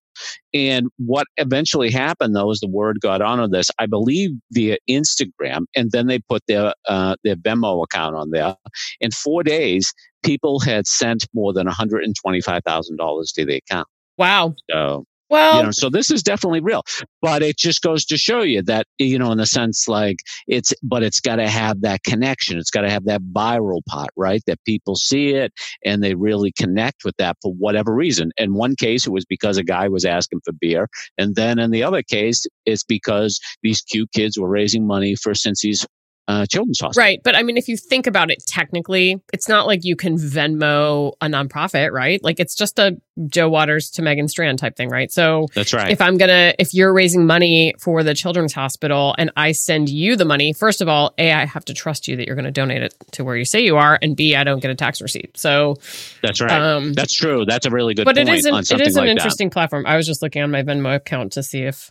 And 0.52 0.88
what 0.98 1.26
eventually 1.36 1.90
happened, 1.90 2.36
though, 2.36 2.50
is 2.50 2.60
the 2.60 2.68
word 2.68 3.00
got 3.00 3.22
on 3.22 3.40
of 3.40 3.50
this, 3.50 3.70
I 3.78 3.86
believe 3.86 4.30
via 4.50 4.76
Instagram, 4.88 5.64
and 5.74 5.90
then 5.90 6.06
they 6.06 6.18
put 6.18 6.42
their 6.46 6.74
uh, 6.86 7.16
their 7.24 7.36
Venmo 7.36 7.82
account 7.82 8.14
on 8.16 8.30
there. 8.30 8.56
In 9.00 9.10
four 9.10 9.42
days, 9.42 9.92
people 10.22 10.60
had 10.60 10.86
sent 10.86 11.26
more 11.34 11.52
than 11.52 11.66
$125,000 11.66 13.34
to 13.34 13.44
the 13.44 13.56
account. 13.56 13.88
Wow. 14.18 14.54
So 14.70 15.04
well, 15.32 15.56
you 15.56 15.62
know, 15.62 15.70
so 15.70 15.88
this 15.88 16.10
is 16.10 16.22
definitely 16.22 16.60
real, 16.60 16.82
but 17.22 17.42
it 17.42 17.56
just 17.56 17.80
goes 17.80 18.04
to 18.04 18.18
show 18.18 18.42
you 18.42 18.60
that, 18.64 18.86
you 18.98 19.18
know, 19.18 19.32
in 19.32 19.38
the 19.38 19.46
sense 19.46 19.88
like 19.88 20.18
it's, 20.46 20.74
but 20.82 21.02
it's 21.02 21.20
got 21.20 21.36
to 21.36 21.48
have 21.48 21.80
that 21.80 22.04
connection. 22.04 22.58
It's 22.58 22.70
got 22.70 22.82
to 22.82 22.90
have 22.90 23.06
that 23.06 23.22
viral 23.32 23.80
pot, 23.88 24.10
right? 24.14 24.42
That 24.46 24.62
people 24.66 24.94
see 24.94 25.30
it 25.30 25.50
and 25.86 26.04
they 26.04 26.12
really 26.14 26.52
connect 26.52 27.02
with 27.02 27.16
that 27.16 27.38
for 27.40 27.50
whatever 27.54 27.94
reason. 27.94 28.30
In 28.36 28.52
one 28.52 28.76
case, 28.76 29.06
it 29.06 29.10
was 29.10 29.24
because 29.24 29.56
a 29.56 29.64
guy 29.64 29.88
was 29.88 30.04
asking 30.04 30.40
for 30.44 30.52
beer. 30.52 30.86
And 31.16 31.34
then 31.34 31.58
in 31.58 31.70
the 31.70 31.82
other 31.82 32.02
case, 32.02 32.44
it's 32.66 32.84
because 32.84 33.40
these 33.62 33.80
cute 33.80 34.12
kids 34.12 34.38
were 34.38 34.50
raising 34.50 34.86
money 34.86 35.14
for 35.14 35.32
Cincy's 35.32 35.86
uh, 36.28 36.46
children's 36.46 36.80
hospital. 36.80 37.04
Right. 37.04 37.20
But 37.22 37.36
I 37.36 37.42
mean, 37.42 37.56
if 37.56 37.68
you 37.68 37.76
think 37.76 38.06
about 38.06 38.30
it 38.30 38.42
technically, 38.46 39.20
it's 39.32 39.48
not 39.48 39.66
like 39.66 39.84
you 39.84 39.96
can 39.96 40.16
Venmo 40.16 41.12
a 41.20 41.26
nonprofit, 41.26 41.90
right? 41.92 42.22
Like 42.22 42.38
it's 42.38 42.54
just 42.54 42.78
a 42.78 42.96
Joe 43.26 43.48
Waters 43.48 43.90
to 43.90 44.02
Megan 44.02 44.28
Strand 44.28 44.58
type 44.58 44.76
thing, 44.76 44.88
right? 44.88 45.10
So 45.10 45.48
that's 45.54 45.74
right. 45.74 45.90
If 45.90 46.00
I'm 46.00 46.16
going 46.16 46.28
to, 46.28 46.54
if 46.60 46.74
you're 46.74 46.92
raising 46.92 47.26
money 47.26 47.74
for 47.78 48.02
the 48.02 48.14
children's 48.14 48.52
hospital 48.52 49.14
and 49.18 49.32
I 49.36 49.52
send 49.52 49.88
you 49.88 50.16
the 50.16 50.24
money, 50.24 50.52
first 50.52 50.80
of 50.80 50.88
all, 50.88 51.12
A, 51.18 51.32
I 51.32 51.44
have 51.44 51.64
to 51.66 51.74
trust 51.74 52.06
you 52.08 52.16
that 52.16 52.26
you're 52.26 52.36
going 52.36 52.44
to 52.44 52.52
donate 52.52 52.82
it 52.82 52.94
to 53.12 53.24
where 53.24 53.36
you 53.36 53.44
say 53.44 53.60
you 53.60 53.76
are. 53.76 53.98
And 54.00 54.16
B, 54.16 54.36
I 54.36 54.44
don't 54.44 54.60
get 54.60 54.70
a 54.70 54.74
tax 54.74 55.02
receipt. 55.02 55.36
So 55.36 55.76
that's 56.22 56.40
right. 56.40 56.52
Um, 56.52 56.92
that's 56.92 57.12
true. 57.12 57.44
That's 57.44 57.66
a 57.66 57.70
really 57.70 57.94
good 57.94 58.04
point. 58.06 58.16
but 58.16 58.28
it 58.28 58.32
is 58.32 58.46
an, 58.46 58.54
it 58.54 58.80
is 58.80 58.96
an 58.96 59.02
like 59.02 59.10
interesting 59.10 59.48
that. 59.48 59.54
platform. 59.54 59.86
I 59.86 59.96
was 59.96 60.06
just 60.06 60.22
looking 60.22 60.42
on 60.42 60.50
my 60.50 60.62
Venmo 60.62 60.94
account 60.94 61.32
to 61.32 61.42
see 61.42 61.62
if 61.62 61.90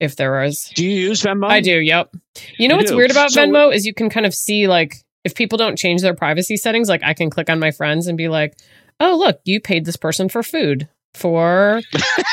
if 0.00 0.16
there 0.16 0.40
was. 0.40 0.72
Do 0.74 0.84
you 0.84 1.08
use 1.08 1.22
Venmo? 1.22 1.46
I 1.46 1.60
do. 1.60 1.78
Yep. 1.78 2.16
You 2.58 2.68
know 2.68 2.74
you 2.74 2.78
what's 2.78 2.90
do. 2.90 2.96
weird 2.96 3.10
about 3.10 3.30
so, 3.30 3.42
Venmo 3.42 3.72
is 3.72 3.86
you 3.86 3.94
can 3.94 4.10
kind 4.10 4.26
of 4.26 4.34
see 4.34 4.66
like 4.66 4.96
if 5.24 5.34
people 5.34 5.58
don't 5.58 5.76
change 5.76 6.02
their 6.02 6.14
privacy 6.14 6.56
settings, 6.56 6.88
like 6.88 7.02
I 7.04 7.14
can 7.14 7.30
click 7.30 7.50
on 7.50 7.60
my 7.60 7.70
friends 7.70 8.06
and 8.06 8.16
be 8.16 8.28
like, 8.28 8.58
"Oh, 8.98 9.16
look, 9.16 9.40
you 9.44 9.60
paid 9.60 9.84
this 9.84 9.96
person 9.96 10.28
for 10.28 10.42
food." 10.42 10.88
For 11.14 11.80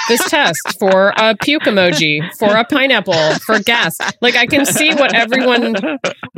this 0.08 0.30
test, 0.30 0.60
for 0.80 1.14
a 1.18 1.36
puke 1.36 1.64
emoji, 1.64 2.22
for 2.38 2.56
a 2.56 2.64
pineapple, 2.64 3.36
for 3.40 3.60
gas. 3.60 3.98
Like 4.22 4.36
I 4.36 4.46
can 4.46 4.66
see 4.66 4.94
what 4.94 5.14
everyone 5.14 5.76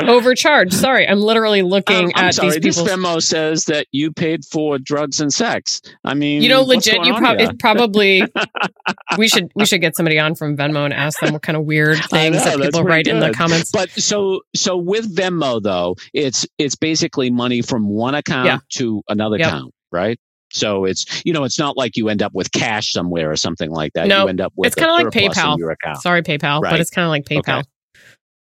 overcharged. 0.01 0.73
Sorry, 0.73 1.07
I'm 1.07 1.19
literally 1.19 1.61
looking 1.61 2.05
um, 2.05 2.11
I'm 2.15 2.25
at 2.25 2.35
sorry, 2.35 2.59
these 2.59 2.75
people. 2.75 2.83
This 2.85 2.97
memo 2.97 3.19
says 3.19 3.65
that 3.65 3.87
you 3.91 4.11
paid 4.11 4.45
for 4.45 4.77
drugs 4.77 5.19
and 5.19 5.33
sex. 5.33 5.81
I 6.03 6.13
mean, 6.13 6.41
you 6.41 6.49
know, 6.49 6.61
legit. 6.61 7.05
You 7.05 7.15
pro- 7.15 7.37
probably 7.59 8.23
we 9.17 9.27
should 9.27 9.51
we 9.55 9.65
should 9.65 9.81
get 9.81 9.95
somebody 9.95 10.19
on 10.19 10.35
from 10.35 10.57
Venmo 10.57 10.85
and 10.85 10.93
ask 10.93 11.19
them 11.19 11.33
what 11.33 11.41
kind 11.41 11.57
of 11.57 11.65
weird 11.65 11.97
things 12.05 12.37
know, 12.37 12.57
that 12.57 12.59
people 12.59 12.83
write 12.83 13.05
good. 13.05 13.15
in 13.15 13.19
the 13.19 13.31
comments. 13.31 13.71
But 13.71 13.89
so 13.91 14.41
so 14.55 14.77
with 14.77 15.15
Venmo 15.15 15.61
though, 15.61 15.95
it's 16.13 16.47
it's 16.57 16.75
basically 16.75 17.29
money 17.29 17.61
from 17.61 17.87
one 17.87 18.15
account 18.15 18.45
yeah. 18.45 18.59
to 18.73 19.03
another 19.07 19.37
yep. 19.37 19.47
account, 19.47 19.73
right? 19.91 20.19
So 20.51 20.85
it's 20.85 21.21
you 21.25 21.33
know 21.33 21.43
it's 21.43 21.59
not 21.59 21.77
like 21.77 21.95
you 21.95 22.09
end 22.09 22.21
up 22.21 22.33
with 22.33 22.51
cash 22.51 22.91
somewhere 22.91 23.31
or 23.31 23.35
something 23.35 23.71
like 23.71 23.93
that. 23.93 24.07
No, 24.07 24.23
you 24.23 24.29
end 24.29 24.41
up 24.41 24.53
with 24.55 24.67
it's 24.67 24.75
kind 24.75 24.91
of 24.91 25.13
like 25.13 25.13
PayPal. 25.13 25.57
Sorry, 25.97 26.21
PayPal, 26.21 26.61
right. 26.61 26.71
but 26.71 26.79
it's 26.79 26.89
kind 26.89 27.05
of 27.05 27.09
like 27.09 27.25
PayPal. 27.25 27.59
Okay. 27.59 27.69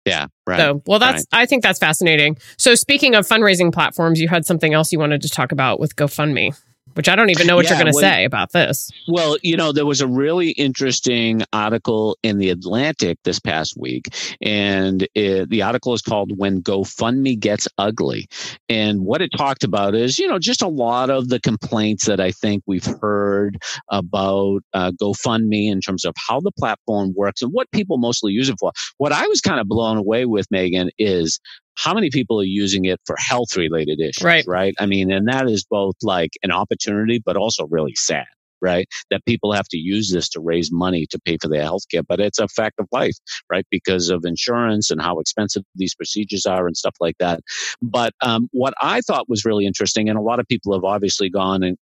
Yeah, 0.04 0.26
right. 0.47 0.59
So, 0.59 0.82
well, 0.87 0.99
that's 0.99 1.26
right. 1.32 1.42
I 1.42 1.47
think 1.47 1.62
that's 1.62 1.78
fascinating. 1.78 2.37
So, 2.59 2.75
speaking 2.75 3.14
of 3.14 3.26
fundraising 3.26 3.73
platforms, 3.73 4.21
you 4.21 4.28
had 4.28 4.44
something 4.44 4.75
else 4.75 4.90
you 4.92 4.99
wanted 4.99 5.23
to 5.23 5.28
talk 5.28 5.52
about 5.52 5.78
with 5.78 5.94
GoFundMe. 5.94 6.59
Which 6.94 7.08
I 7.08 7.16
don't 7.16 7.30
even 7.30 7.46
know 7.46 7.56
what 7.56 7.64
yeah, 7.64 7.72
you're 7.72 7.82
going 7.82 7.92
to 7.92 7.99
say 7.99 8.25
about 8.25 8.52
this. 8.52 8.90
Well, 9.08 9.37
you 9.42 9.56
know, 9.56 9.72
there 9.72 9.87
was 9.87 10.00
a 10.00 10.06
really 10.06 10.50
interesting 10.50 11.42
article 11.52 12.16
in 12.22 12.38
the 12.38 12.50
Atlantic 12.50 13.18
this 13.25 13.38
past 13.40 13.75
week, 13.76 14.08
and 14.40 15.06
it, 15.14 15.50
the 15.50 15.62
article 15.62 15.94
is 15.94 16.02
called 16.02 16.38
"When 16.38 16.62
GoFundMe 16.62 17.38
Gets 17.38 17.68
Ugly," 17.78 18.28
and 18.68 19.04
what 19.04 19.22
it 19.22 19.30
talked 19.37 19.64
about 19.64 19.94
is, 19.94 20.18
you 20.18 20.28
know, 20.28 20.38
just 20.38 20.62
a 20.62 20.68
lot 20.68 21.11
of 21.11 21.28
the 21.28 21.40
complaints 21.40 22.06
that 22.06 22.20
I 22.20 22.30
think 22.30 22.62
we've 22.66 22.87
heard 23.00 23.58
about 23.90 24.62
uh, 24.72 24.92
GoFundMe 25.00 25.70
in 25.70 25.80
terms 25.80 26.04
of 26.04 26.14
how 26.16 26.40
the 26.40 26.52
platform 26.52 27.12
works 27.16 27.42
and 27.42 27.52
what 27.52 27.70
people 27.72 27.99
mostly 27.99 28.32
use 28.32 28.49
it 28.49 28.56
for. 28.58 28.72
What 28.99 29.12
I 29.12 29.26
was 29.26 29.40
kind 29.40 29.61
of 29.61 29.68
blown 29.68 29.96
away 29.96 30.26
with, 30.26 30.46
Megan, 30.50 30.90
is 30.99 31.40
how 31.76 31.95
many 31.95 32.11
people 32.11 32.41
are 32.41 32.45
using 32.45 32.85
it 32.85 33.00
for 33.07 33.17
health 33.19 33.57
related 33.57 34.00
issues, 34.00 34.25
right. 34.25 34.45
right? 34.47 34.75
I 34.79 34.87
mean, 34.87 35.11
and 35.12 35.29
that 35.29 35.49
is 35.49 35.64
both 35.64 35.97
like 36.02 36.33
an 36.43 36.50
opportunity, 36.50 37.23
but 37.25 37.37
also 37.37 37.67
really 37.71 37.95
sad 37.95 38.26
right? 38.62 38.88
That 39.11 39.25
people 39.26 39.52
have 39.52 39.67
to 39.69 39.76
use 39.76 40.11
this 40.11 40.29
to 40.31 40.41
raise 40.41 40.71
money 40.73 41.07
to 41.11 41.19
pay 41.19 41.37
for 41.43 41.49
their 41.49 41.62
health 41.62 41.83
care. 41.91 42.02
But 42.02 42.21
it's 42.21 42.38
a 42.38 42.49
fact 42.49 42.79
of 42.79 42.87
life, 42.93 43.17
right? 43.50 43.67
Because 43.71 44.09
of 44.09 44.23
insurance 44.25 44.91
and 44.91 45.02
how 45.02 45.19
expensive 45.19 45.64
these 45.75 45.95
procedures 45.95 46.47
are 46.47 46.67
and 46.67 46.76
stuff 46.76 46.95
like 47.00 47.17
that. 47.19 47.41
But 47.83 48.14
um, 48.23 48.49
what 48.52 48.73
I 48.81 49.00
thought 49.02 49.29
was 49.29 49.45
really 49.45 49.67
interesting, 49.67 50.09
and 50.09 50.17
a 50.17 50.23
lot 50.23 50.38
of 50.38 50.47
people 50.47 50.73
have 50.73 50.85
obviously 50.85 51.29
gone 51.29 51.62
and 51.62 51.76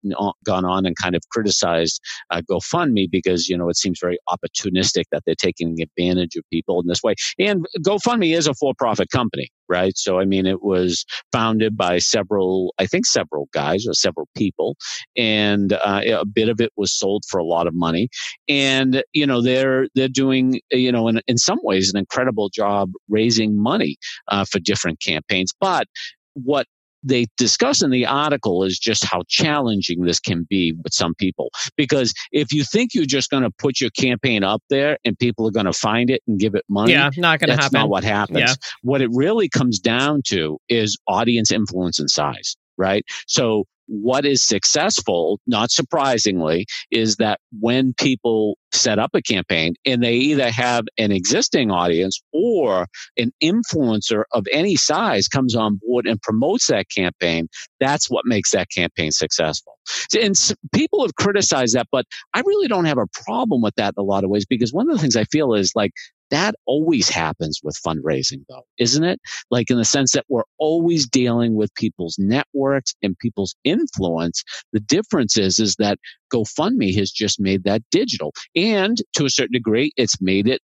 gone 0.45 0.65
on 0.65 0.87
and 0.87 0.95
kind 1.03 1.17
of 1.17 1.23
criticized 1.31 2.01
uh, 2.31 2.43
GoFundMe 2.49 3.11
because 3.11 3.49
you 3.49 3.57
know 3.57 3.71
it 3.71 3.77
seems 3.77 3.99
very 3.99 4.19
opportunistic 4.29 5.05
that 5.11 5.23
they're 5.25 5.35
taking 5.35 5.81
advantage 5.81 6.37
of 6.37 6.45
people 6.53 6.81
in 6.81 6.87
this 6.87 7.03
way. 7.03 7.15
And 7.39 7.65
GoFundMe 7.81 8.37
is 8.37 8.47
a 8.47 8.55
for-profit 8.55 9.11
company, 9.11 9.49
right? 9.69 9.97
So, 9.97 10.19
I 10.19 10.25
mean, 10.25 10.47
it 10.47 10.63
was 10.63 11.05
founded 11.33 11.77
by 11.77 11.99
several, 11.99 12.75
I 12.79 12.87
think 12.87 13.07
several 13.07 13.49
guys 13.53 13.87
or 13.87 13.95
several 13.95 14.29
people, 14.37 14.77
and 15.17 15.73
uh, 15.73 16.03
a 16.07 16.25
bit 16.25 16.49
of 16.49 16.61
it 16.61 16.73
was 16.77 16.93
sold 16.93 17.25
for 17.29 17.39
a 17.39 17.45
lot 17.45 17.67
of 17.67 17.75
money. 17.75 18.09
And, 18.49 19.03
you 19.13 19.27
know, 19.27 19.43
they're, 19.43 19.89
they're 19.95 20.09
doing, 20.09 20.61
you 20.71 20.93
know, 20.93 21.09
in, 21.09 21.21
in 21.27 21.39
some 21.39 21.59
ways, 21.63 21.91
an 21.93 21.99
incredible 21.99 22.49
job 22.49 22.91
raising 23.09 23.61
money 23.61 23.97
uh, 24.29 24.45
for 24.45 24.59
different 24.59 25.01
campaigns. 25.01 25.53
But 25.61 25.87
what 26.35 26.67
they 27.07 27.27
discuss 27.37 27.83
in 27.83 27.91
the 27.91 28.05
article 28.05 28.65
is 28.65 28.79
just 28.79 29.05
how 29.05 29.23
challenging 29.29 30.03
this 30.03 30.19
can 30.19 30.45
be 30.49 30.73
with 30.73 30.93
some 30.93 31.15
people. 31.15 31.51
Because 31.77 32.13
if 32.33 32.53
you 32.53 32.65
think 32.65 32.95
you're 32.95 33.05
just 33.05 33.31
going 33.31 33.45
to 33.45 33.51
put 33.51 33.81
your 33.81 33.91
campaign 33.91 34.43
up 34.43 34.63
there 34.69 34.99
and 35.05 35.19
people 35.19 35.47
are 35.47 35.53
going 35.53 35.67
to 35.67 35.73
find 35.73 36.11
it 36.11 36.23
and 36.27 36.39
give 36.39 36.55
it 36.55 36.65
money, 36.69 36.93
yeah, 36.93 37.11
not 37.17 37.39
going 37.39 37.57
to 37.57 37.57
happen. 37.57 37.79
not 37.79 37.89
what 37.89 38.05
happens. 38.05 38.39
Yeah. 38.39 38.55
What 38.83 39.01
it 39.01 39.11
really 39.13 39.49
comes 39.49 39.79
down 39.79 40.23
to 40.27 40.59
is 40.69 40.99
audience 41.07 41.53
influence 41.53 41.99
and 41.99 42.11
size, 42.11 42.57
right? 42.77 43.05
So 43.27 43.67
what 43.87 44.27
is 44.27 44.43
successful, 44.43 45.41
not 45.47 45.71
surprisingly, 45.71 46.67
is 46.91 47.17
that 47.17 47.41
when 47.59 47.95
people 47.95 48.59
set 48.73 48.99
up 48.99 49.11
a 49.15 49.23
campaign 49.23 49.75
and 49.85 50.03
they 50.03 50.15
either 50.15 50.51
have 50.51 50.85
an 50.99 51.13
existing 51.13 51.71
audience 51.71 52.21
or 52.33 52.87
an 53.17 53.33
influencer 53.43 54.25
of 54.33 54.47
any 54.53 54.77
size 54.77 55.29
comes 55.29 55.55
on 55.55 55.81
board 55.87 56.07
and 56.07 56.21
promotes 56.23 56.67
that 56.67 56.87
campaign, 56.95 57.49
that's 57.81 58.11
what 58.11 58.25
makes 58.27 58.51
that 58.51 58.69
campaign 58.71 59.11
successful. 59.11 59.79
And 60.21 60.35
people 60.75 61.03
have 61.03 61.15
criticized 61.15 61.75
that, 61.75 61.87
but 61.91 62.07
I 62.35 62.41
really 62.41 62.69
don't 62.69 62.87
have 62.87 62.99
a 62.99 63.07
problem 63.25 63.63
with 63.63 63.75
that 63.77 63.95
in 63.97 64.01
a 64.01 64.05
lot 64.05 64.25
of 64.25 64.31
ways 64.31 64.47
because 64.47 64.73
one 64.73 64.89
of 64.91 64.97
the 64.97 65.01
things 65.01 65.17
I 65.17 65.25
feel 65.25 65.55
is 65.55 65.73
like 65.75 65.93
that 66.31 66.55
always 66.67 67.09
happens 67.09 67.61
with 67.63 67.77
fundraising, 67.87 68.45
though, 68.49 68.65
isn't 68.79 69.05
it? 69.05 69.21
Like 69.51 69.71
in 69.71 69.79
the 69.79 69.85
sense 69.85 70.13
that 70.13 70.25
we're 70.29 70.43
always 70.59 71.09
dealing 71.09 71.55
with 71.55 71.75
people's 71.75 72.17
networks 72.19 72.95
and 73.03 73.19
people's 73.19 73.55
influence. 73.65 74.43
The 74.73 74.81
difference 74.81 75.37
is, 75.37 75.59
is 75.59 75.77
that 75.79 75.99
GoFundMe 76.33 76.95
has 76.97 77.11
just 77.11 77.41
made 77.41 77.65
that 77.65 77.83
digital. 77.91 78.33
And 78.55 78.99
to 79.15 79.25
a 79.25 79.31
certain 79.31 79.53
degree, 79.53 79.93
it's 79.97 80.21
made 80.21 80.49
it 80.49 80.61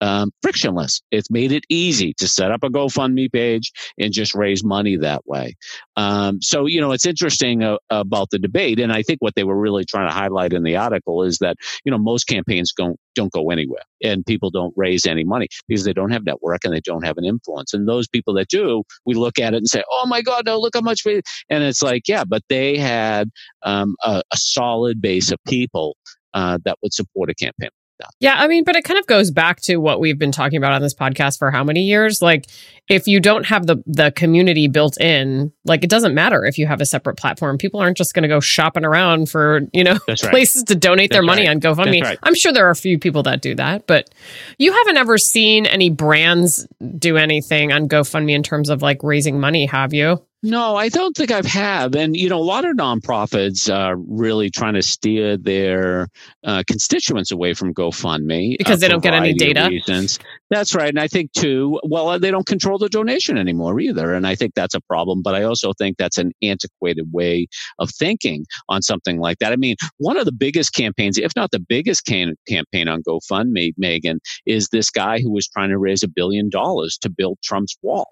um, 0.00 0.30
frictionless. 0.42 1.00
It's 1.10 1.30
made 1.30 1.52
it 1.52 1.64
easy 1.68 2.14
to 2.14 2.28
set 2.28 2.50
up 2.50 2.62
a 2.62 2.68
GoFundMe 2.68 3.32
page 3.32 3.72
and 3.98 4.12
just 4.12 4.34
raise 4.34 4.64
money 4.64 4.96
that 4.96 5.26
way. 5.26 5.56
Um, 5.96 6.40
so, 6.42 6.66
you 6.66 6.80
know, 6.80 6.92
it's 6.92 7.06
interesting 7.06 7.62
uh, 7.62 7.78
about 7.90 8.30
the 8.30 8.38
debate. 8.38 8.78
And 8.78 8.92
I 8.92 9.02
think 9.02 9.20
what 9.20 9.34
they 9.34 9.44
were 9.44 9.58
really 9.58 9.84
trying 9.84 10.08
to 10.08 10.14
highlight 10.14 10.52
in 10.52 10.62
the 10.62 10.76
article 10.76 11.22
is 11.22 11.38
that, 11.38 11.56
you 11.84 11.90
know, 11.90 11.98
most 11.98 12.24
campaigns 12.24 12.72
don't, 12.76 12.98
don't 13.14 13.32
go 13.32 13.50
anywhere 13.50 13.82
and 14.02 14.26
people 14.26 14.50
don't 14.50 14.74
raise 14.76 15.06
any 15.06 15.24
money 15.24 15.48
because 15.66 15.84
they 15.84 15.92
don't 15.92 16.10
have 16.10 16.24
network 16.24 16.64
and 16.64 16.74
they 16.74 16.80
don't 16.80 17.04
have 17.04 17.16
an 17.16 17.24
influence. 17.24 17.72
And 17.72 17.88
those 17.88 18.06
people 18.08 18.34
that 18.34 18.48
do, 18.48 18.82
we 19.06 19.14
look 19.14 19.38
at 19.38 19.54
it 19.54 19.58
and 19.58 19.68
say, 19.68 19.82
oh 19.90 20.06
my 20.06 20.20
God, 20.20 20.44
no, 20.46 20.58
look 20.58 20.74
how 20.74 20.82
much. 20.82 21.04
We, 21.04 21.22
and 21.48 21.64
it's 21.64 21.82
like, 21.82 22.02
yeah, 22.08 22.24
but 22.24 22.42
they 22.48 22.76
had 22.76 23.30
um, 23.62 23.96
a, 24.04 24.22
a 24.30 24.36
solid 24.36 25.00
base 25.00 25.30
of 25.30 25.38
people 25.48 25.96
uh, 26.34 26.58
that 26.64 26.76
would 26.82 26.92
support 26.92 27.30
a 27.30 27.34
campaign 27.34 27.70
that. 27.98 28.10
Yeah, 28.20 28.36
I 28.36 28.48
mean, 28.48 28.64
but 28.64 28.76
it 28.76 28.84
kind 28.84 28.98
of 28.98 29.06
goes 29.06 29.30
back 29.30 29.60
to 29.62 29.76
what 29.76 30.00
we've 30.00 30.18
been 30.18 30.32
talking 30.32 30.56
about 30.56 30.72
on 30.72 30.82
this 30.82 30.94
podcast 30.94 31.38
for 31.38 31.50
how 31.50 31.64
many 31.64 31.82
years? 31.82 32.22
Like 32.22 32.46
if 32.88 33.06
you 33.06 33.20
don't 33.20 33.46
have 33.46 33.66
the 33.66 33.82
the 33.86 34.12
community 34.12 34.68
built 34.68 35.00
in, 35.00 35.52
like 35.66 35.84
it 35.84 35.90
doesn't 35.90 36.14
matter 36.14 36.44
if 36.44 36.58
you 36.58 36.66
have 36.66 36.80
a 36.80 36.86
separate 36.86 37.16
platform. 37.16 37.58
People 37.58 37.80
aren't 37.80 37.96
just 37.96 38.14
going 38.14 38.22
to 38.22 38.28
go 38.28 38.40
shopping 38.40 38.84
around 38.84 39.28
for, 39.28 39.60
you 39.72 39.84
know, 39.84 39.98
right. 40.08 40.18
places 40.18 40.64
to 40.64 40.74
donate 40.74 41.10
That's 41.10 41.16
their 41.16 41.22
money 41.22 41.46
right. 41.46 41.50
on 41.50 41.60
GoFundMe. 41.60 42.02
Right. 42.02 42.18
I'm 42.22 42.34
sure 42.34 42.52
there 42.52 42.66
are 42.66 42.70
a 42.70 42.76
few 42.76 42.98
people 42.98 43.22
that 43.24 43.42
do 43.42 43.54
that, 43.56 43.86
but 43.86 44.10
you 44.58 44.72
haven't 44.72 44.96
ever 44.96 45.18
seen 45.18 45.66
any 45.66 45.90
brands 45.90 46.66
do 46.98 47.16
anything 47.16 47.72
on 47.72 47.88
GoFundMe 47.88 48.34
in 48.34 48.42
terms 48.42 48.70
of 48.70 48.82
like 48.82 49.02
raising 49.02 49.40
money, 49.40 49.66
have 49.66 49.92
you? 49.92 50.22
No, 50.42 50.76
I 50.76 50.90
don't 50.90 51.16
think 51.16 51.32
I've 51.32 51.46
have. 51.46 51.96
And, 51.96 52.16
you 52.16 52.28
know, 52.28 52.38
a 52.38 52.44
lot 52.44 52.64
of 52.64 52.76
nonprofits 52.76 53.74
are 53.74 53.96
really 53.96 54.48
trying 54.48 54.74
to 54.74 54.82
steer 54.82 55.36
their 55.36 56.08
uh, 56.44 56.62
constituents 56.68 57.32
away 57.32 57.54
from 57.54 57.74
GoFundMe. 57.74 58.54
Uh, 58.54 58.56
because 58.58 58.78
uh, 58.78 58.86
they 58.86 58.88
don't 58.88 59.02
get 59.02 59.14
any 59.14 59.32
data. 59.32 59.68
Reasons. 59.68 60.20
That's 60.50 60.74
right. 60.74 60.88
And 60.88 61.00
I 61.00 61.08
think, 61.08 61.32
too, 61.32 61.80
well, 61.82 62.18
they 62.20 62.30
don't 62.30 62.46
control 62.46 62.78
the 62.78 62.88
donation 62.88 63.36
anymore 63.36 63.80
either. 63.80 64.14
And 64.14 64.26
I 64.26 64.36
think 64.36 64.54
that's 64.54 64.74
a 64.74 64.80
problem. 64.80 65.22
But 65.22 65.34
I 65.34 65.42
also 65.42 65.72
think 65.72 65.96
that's 65.96 66.18
an 66.18 66.32
antiquated 66.40 67.08
way 67.12 67.48
of 67.80 67.90
thinking 67.90 68.46
on 68.68 68.82
something 68.82 69.18
like 69.18 69.38
that. 69.40 69.52
I 69.52 69.56
mean, 69.56 69.74
one 69.98 70.16
of 70.16 70.24
the 70.24 70.32
biggest 70.32 70.72
campaigns, 70.72 71.18
if 71.18 71.32
not 71.34 71.50
the 71.50 71.58
biggest 71.58 72.04
can- 72.06 72.36
campaign 72.48 72.86
on 72.86 73.02
GoFundMe, 73.02 73.72
Megan, 73.76 74.20
is 74.46 74.68
this 74.68 74.90
guy 74.90 75.18
who 75.20 75.32
was 75.32 75.48
trying 75.48 75.70
to 75.70 75.78
raise 75.78 76.04
a 76.04 76.08
billion 76.08 76.48
dollars 76.48 76.96
to 76.98 77.10
build 77.10 77.38
Trump's 77.42 77.76
wall. 77.82 78.06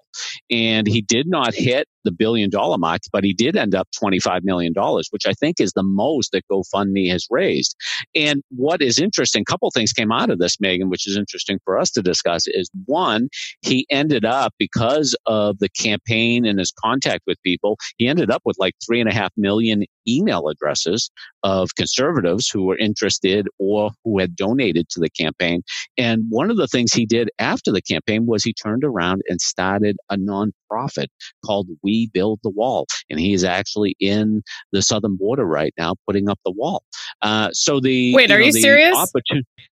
And 0.49 0.87
he 0.87 1.01
did 1.01 1.27
not 1.27 1.53
hit 1.53 1.87
the 2.03 2.11
billion 2.11 2.49
dollar 2.49 2.77
mark, 2.77 3.01
but 3.11 3.23
he 3.23 3.33
did 3.33 3.55
end 3.55 3.75
up 3.75 3.87
$25 4.01 4.41
million, 4.43 4.73
which 5.09 5.25
I 5.25 5.33
think 5.33 5.59
is 5.59 5.71
the 5.73 5.83
most 5.83 6.31
that 6.31 6.43
GoFundMe 6.51 7.09
has 7.09 7.25
raised. 7.29 7.75
And 8.13 8.43
what 8.49 8.81
is 8.81 8.99
interesting, 8.99 9.41
a 9.41 9.51
couple 9.51 9.69
things 9.71 9.91
came 9.91 10.11
out 10.11 10.29
of 10.29 10.39
this, 10.39 10.59
Megan, 10.59 10.89
which 10.89 11.07
is 11.07 11.17
interesting 11.17 11.59
for 11.65 11.77
us 11.77 11.89
to 11.91 12.01
discuss 12.01 12.24
is 12.25 12.69
one, 12.85 13.29
he 13.61 13.85
ended 13.89 14.25
up, 14.25 14.53
because 14.59 15.15
of 15.25 15.59
the 15.59 15.69
campaign 15.69 16.45
and 16.45 16.59
his 16.59 16.73
contact 16.79 17.23
with 17.27 17.41
people, 17.43 17.77
he 17.97 18.07
ended 18.07 18.31
up 18.31 18.41
with 18.45 18.57
like 18.59 18.73
three 18.85 18.99
and 18.99 19.09
a 19.09 19.13
half 19.13 19.31
million 19.37 19.85
email 20.07 20.47
addresses 20.47 21.09
of 21.43 21.69
conservatives 21.75 22.49
who 22.49 22.65
were 22.65 22.77
interested 22.77 23.47
or 23.59 23.91
who 24.03 24.19
had 24.19 24.35
donated 24.35 24.87
to 24.89 24.99
the 24.99 25.09
campaign. 25.09 25.61
And 25.97 26.23
one 26.29 26.51
of 26.51 26.57
the 26.57 26.67
things 26.67 26.93
he 26.93 27.05
did 27.05 27.29
after 27.39 27.71
the 27.71 27.81
campaign 27.81 28.25
was 28.25 28.43
he 28.43 28.53
turned 28.53 28.83
around 28.83 29.21
and 29.27 29.41
started 29.41 29.97
a 30.09 30.17
nonprofit 30.17 31.07
called 31.43 31.67
We 31.83 32.09
Build 32.13 32.39
the 32.43 32.49
Wall. 32.49 32.85
And 33.09 33.19
he 33.19 33.33
is 33.33 33.43
actually 33.43 33.95
in 33.99 34.43
the 34.71 34.81
southern 34.81 35.15
border 35.17 35.45
right 35.45 35.73
now 35.77 35.95
putting 36.07 36.29
up 36.29 36.39
the 36.45 36.51
wall. 36.51 36.83
Uh, 37.21 37.49
so 37.51 37.79
the 37.79 38.13
wait, 38.13 38.31
are 38.31 38.35
you, 38.35 38.51
know, 38.51 38.55
you 38.57 38.61
serious? 38.61 38.95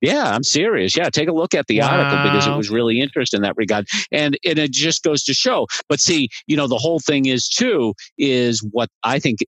Yeah, 0.05 0.23
I'm 0.23 0.43
serious. 0.43 0.95
Yeah, 0.95 1.09
take 1.09 1.29
a 1.29 1.33
look 1.33 1.53
at 1.53 1.67
the 1.67 1.79
wow. 1.79 1.89
article 1.89 2.23
because 2.23 2.47
it 2.47 2.55
was 2.55 2.69
really 2.69 2.99
interesting 2.99 3.39
in 3.39 3.41
that 3.43 3.55
regard, 3.57 3.87
and 4.11 4.37
and 4.45 4.59
it 4.59 4.71
just 4.71 5.03
goes 5.03 5.23
to 5.23 5.33
show. 5.33 5.67
But 5.89 5.99
see, 5.99 6.29
you 6.47 6.57
know, 6.57 6.67
the 6.67 6.77
whole 6.77 6.99
thing 6.99 7.25
is 7.25 7.47
too 7.47 7.93
is 8.17 8.65
what 8.71 8.89
I 9.03 9.19
think 9.19 9.39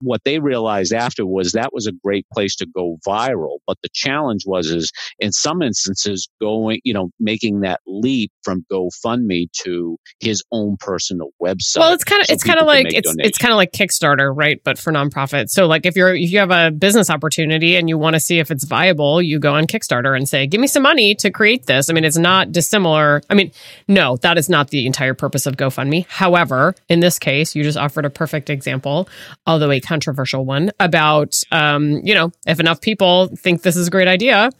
what 0.00 0.22
they 0.24 0.38
realized 0.38 0.92
after 0.92 1.26
was 1.26 1.52
that 1.52 1.72
was 1.72 1.86
a 1.86 1.92
great 1.92 2.26
place 2.32 2.56
to 2.56 2.66
go 2.66 2.98
viral. 3.06 3.58
But 3.66 3.78
the 3.82 3.88
challenge 3.92 4.44
was 4.46 4.66
is 4.66 4.90
in 5.18 5.32
some 5.32 5.62
instances 5.62 6.28
going, 6.40 6.80
you 6.84 6.94
know, 6.94 7.10
making 7.18 7.60
that 7.60 7.80
leap 7.86 8.30
from 8.42 8.64
GoFundMe 8.70 9.50
to 9.64 9.96
his 10.20 10.42
own 10.52 10.76
personal 10.78 11.30
website. 11.42 11.78
Well, 11.78 11.92
it's 11.92 12.04
kind 12.04 12.20
of 12.20 12.26
so 12.26 12.34
it's 12.34 12.44
kind 12.44 12.58
of 12.58 12.66
like 12.66 12.86
it's 12.86 13.10
donations. 13.10 13.28
it's 13.28 13.38
kind 13.38 13.52
of 13.52 13.56
like 13.56 13.72
Kickstarter, 13.72 14.32
right? 14.34 14.60
But 14.64 14.78
for 14.78 14.92
nonprofits. 14.92 15.50
So 15.50 15.66
like 15.66 15.86
if 15.86 15.96
you're 15.96 16.14
if 16.14 16.30
you 16.30 16.38
have 16.38 16.50
a 16.50 16.70
business 16.70 17.10
opportunity 17.10 17.76
and 17.76 17.88
you 17.88 17.98
want 17.98 18.14
to 18.14 18.20
see 18.20 18.38
if 18.38 18.50
it's 18.50 18.64
viable, 18.64 19.22
you 19.22 19.38
go 19.38 19.54
on 19.54 19.66
Kickstarter 19.66 19.99
Kickstarter 20.00 20.16
and 20.16 20.28
say, 20.28 20.46
give 20.46 20.60
me 20.60 20.66
some 20.66 20.82
money 20.82 21.14
to 21.16 21.30
create 21.30 21.66
this. 21.66 21.90
I 21.90 21.92
mean, 21.92 22.04
it's 22.04 22.16
not 22.16 22.52
dissimilar. 22.52 23.22
I 23.30 23.34
mean, 23.34 23.52
no, 23.88 24.16
that 24.18 24.38
is 24.38 24.48
not 24.48 24.70
the 24.70 24.86
entire 24.86 25.14
purpose 25.14 25.46
of 25.46 25.56
GoFundMe. 25.56 26.06
However, 26.08 26.74
in 26.88 27.00
this 27.00 27.18
case, 27.18 27.54
you 27.54 27.62
just 27.62 27.78
offered 27.78 28.04
a 28.04 28.10
perfect 28.10 28.50
example, 28.50 29.08
although 29.46 29.70
a 29.70 29.80
controversial 29.80 30.44
one, 30.44 30.70
about, 30.80 31.42
um, 31.52 32.00
you 32.04 32.14
know, 32.14 32.32
if 32.46 32.60
enough 32.60 32.80
people 32.80 33.28
think 33.36 33.62
this 33.62 33.76
is 33.76 33.88
a 33.88 33.90
great 33.90 34.08
idea, 34.08 34.50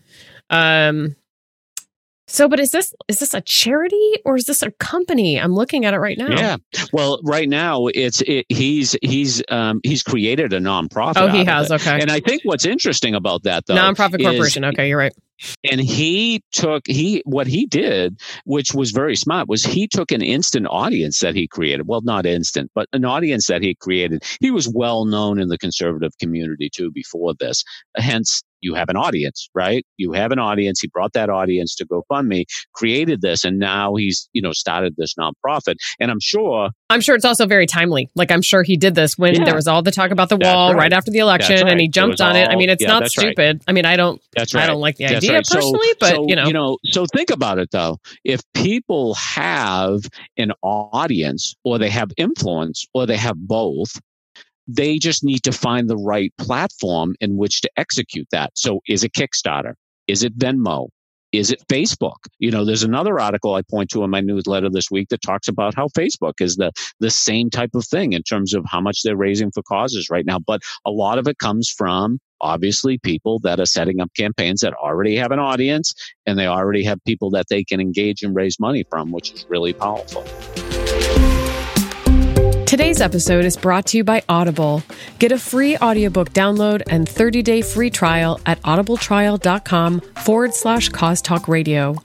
um, 0.50 1.16
So, 2.30 2.48
but 2.48 2.60
is 2.60 2.70
this 2.70 2.94
is 3.08 3.18
this 3.18 3.34
a 3.34 3.40
charity 3.40 4.14
or 4.24 4.36
is 4.36 4.44
this 4.44 4.62
a 4.62 4.70
company? 4.72 5.38
I'm 5.38 5.52
looking 5.52 5.84
at 5.84 5.94
it 5.94 5.98
right 5.98 6.16
now. 6.16 6.30
Yeah. 6.30 6.56
Well, 6.92 7.20
right 7.24 7.48
now 7.48 7.88
it's 7.88 8.22
it, 8.22 8.46
he's 8.48 8.96
he's 9.02 9.42
um, 9.48 9.80
he's 9.82 10.04
created 10.04 10.52
a 10.52 10.60
nonprofit. 10.60 11.14
Oh, 11.16 11.28
he 11.28 11.44
has. 11.44 11.72
Okay. 11.72 12.00
And 12.00 12.10
I 12.10 12.20
think 12.20 12.42
what's 12.44 12.64
interesting 12.64 13.16
about 13.16 13.42
that 13.42 13.66
though, 13.66 13.74
nonprofit 13.74 14.22
corporation. 14.22 14.64
okay, 14.64 14.88
you're 14.88 14.98
right. 14.98 15.12
And 15.68 15.80
he 15.80 16.42
took 16.52 16.86
he 16.86 17.22
what 17.24 17.48
he 17.48 17.66
did, 17.66 18.20
which 18.44 18.74
was 18.74 18.92
very 18.92 19.16
smart, 19.16 19.48
was 19.48 19.64
he 19.64 19.88
took 19.88 20.12
an 20.12 20.22
instant 20.22 20.66
audience 20.70 21.18
that 21.20 21.34
he 21.34 21.48
created. 21.48 21.88
Well, 21.88 22.02
not 22.02 22.26
instant, 22.26 22.70
but 22.74 22.88
an 22.92 23.04
audience 23.04 23.48
that 23.48 23.62
he 23.62 23.74
created. 23.74 24.22
He 24.40 24.50
was 24.52 24.68
well 24.68 25.04
known 25.04 25.40
in 25.40 25.48
the 25.48 25.58
conservative 25.58 26.12
community 26.18 26.70
too 26.72 26.92
before 26.92 27.34
this. 27.34 27.64
Hence 27.96 28.42
you 28.60 28.74
have 28.74 28.88
an 28.88 28.96
audience, 28.96 29.48
right? 29.54 29.84
You 29.96 30.12
have 30.12 30.32
an 30.32 30.38
audience. 30.38 30.80
He 30.80 30.88
brought 30.88 31.12
that 31.14 31.30
audience 31.30 31.74
to 31.76 31.86
GoFundMe, 31.86 32.44
created 32.74 33.22
this, 33.22 33.44
and 33.44 33.58
now 33.58 33.94
he's, 33.94 34.28
you 34.32 34.42
know, 34.42 34.52
started 34.52 34.94
this 34.96 35.14
nonprofit. 35.18 35.76
And 35.98 36.10
I'm 36.10 36.20
sure. 36.20 36.70
I'm 36.88 37.00
sure 37.00 37.14
it's 37.14 37.24
also 37.24 37.46
very 37.46 37.66
timely. 37.66 38.08
Like, 38.14 38.30
I'm 38.30 38.42
sure 38.42 38.62
he 38.62 38.76
did 38.76 38.94
this 38.94 39.16
when 39.16 39.34
yeah. 39.34 39.44
there 39.44 39.54
was 39.54 39.66
all 39.66 39.82
the 39.82 39.92
talk 39.92 40.10
about 40.10 40.28
the 40.28 40.36
wall 40.36 40.72
right. 40.72 40.80
right. 40.80 40.92
after 40.92 41.10
the 41.10 41.18
election 41.18 41.62
right. 41.62 41.72
and 41.72 41.80
he 41.80 41.88
jumped 41.88 42.20
on 42.20 42.32
all, 42.32 42.42
it. 42.42 42.48
I 42.48 42.56
mean, 42.56 42.70
it's 42.70 42.82
yeah, 42.82 42.88
not 42.88 43.08
stupid. 43.08 43.38
Right. 43.38 43.64
I 43.68 43.72
mean, 43.72 43.84
I 43.84 43.96
don't, 43.96 44.20
that's 44.36 44.54
right. 44.54 44.64
I 44.64 44.66
don't 44.66 44.80
like 44.80 44.96
the 44.96 45.04
that's 45.06 45.24
idea 45.24 45.42
personally, 45.42 45.88
so, 45.88 45.96
but, 46.00 46.10
so, 46.10 46.26
you 46.28 46.36
know. 46.36 46.46
You 46.46 46.52
know, 46.52 46.78
so 46.84 47.06
think 47.06 47.30
about 47.30 47.58
it 47.58 47.70
though. 47.70 47.98
If 48.24 48.40
people 48.54 49.14
have 49.14 50.00
an 50.36 50.52
audience 50.62 51.54
or 51.64 51.78
they 51.78 51.90
have 51.90 52.10
influence 52.16 52.86
or 52.94 53.06
they 53.06 53.16
have 53.16 53.36
both, 53.36 54.00
they 54.74 54.98
just 54.98 55.24
need 55.24 55.42
to 55.44 55.52
find 55.52 55.88
the 55.88 55.96
right 55.96 56.32
platform 56.38 57.14
in 57.20 57.36
which 57.36 57.60
to 57.62 57.70
execute 57.76 58.28
that. 58.30 58.52
So 58.54 58.80
is 58.88 59.04
it 59.04 59.12
Kickstarter? 59.12 59.74
Is 60.06 60.22
it 60.22 60.38
Venmo? 60.38 60.88
Is 61.32 61.52
it 61.52 61.62
Facebook? 61.68 62.16
You 62.40 62.50
know, 62.50 62.64
there's 62.64 62.82
another 62.82 63.20
article 63.20 63.54
I 63.54 63.62
point 63.62 63.90
to 63.90 64.02
in 64.02 64.10
my 64.10 64.20
newsletter 64.20 64.68
this 64.68 64.90
week 64.90 65.10
that 65.10 65.22
talks 65.22 65.46
about 65.46 65.74
how 65.76 65.86
Facebook 65.88 66.34
is 66.40 66.56
the 66.56 66.72
the 66.98 67.10
same 67.10 67.50
type 67.50 67.70
of 67.74 67.86
thing 67.86 68.14
in 68.14 68.22
terms 68.22 68.52
of 68.52 68.64
how 68.66 68.80
much 68.80 69.02
they're 69.02 69.16
raising 69.16 69.52
for 69.52 69.62
causes 69.62 70.08
right 70.10 70.26
now. 70.26 70.40
But 70.40 70.62
a 70.84 70.90
lot 70.90 71.18
of 71.18 71.28
it 71.28 71.38
comes 71.38 71.70
from 71.70 72.18
obviously 72.40 72.98
people 72.98 73.38
that 73.40 73.60
are 73.60 73.66
setting 73.66 74.00
up 74.00 74.10
campaigns 74.16 74.60
that 74.62 74.74
already 74.74 75.16
have 75.16 75.30
an 75.30 75.38
audience 75.38 75.94
and 76.26 76.38
they 76.38 76.46
already 76.46 76.82
have 76.82 76.98
people 77.04 77.30
that 77.30 77.46
they 77.48 77.62
can 77.62 77.80
engage 77.80 78.22
and 78.22 78.34
raise 78.34 78.58
money 78.58 78.84
from, 78.90 79.12
which 79.12 79.32
is 79.32 79.46
really 79.48 79.72
powerful. 79.72 80.24
Today's 82.80 83.02
episode 83.02 83.44
is 83.44 83.58
brought 83.58 83.84
to 83.88 83.98
you 83.98 84.04
by 84.04 84.22
Audible. 84.26 84.82
Get 85.18 85.32
a 85.32 85.38
free 85.38 85.76
audiobook 85.76 86.30
download 86.30 86.80
and 86.88 87.06
30-day 87.06 87.60
free 87.60 87.90
trial 87.90 88.40
at 88.46 88.58
audibletrial.com 88.62 90.00
forward 90.00 90.54
slash 90.54 90.88
cause 90.88 91.20
talk 91.20 91.46
radio. 91.46 92.02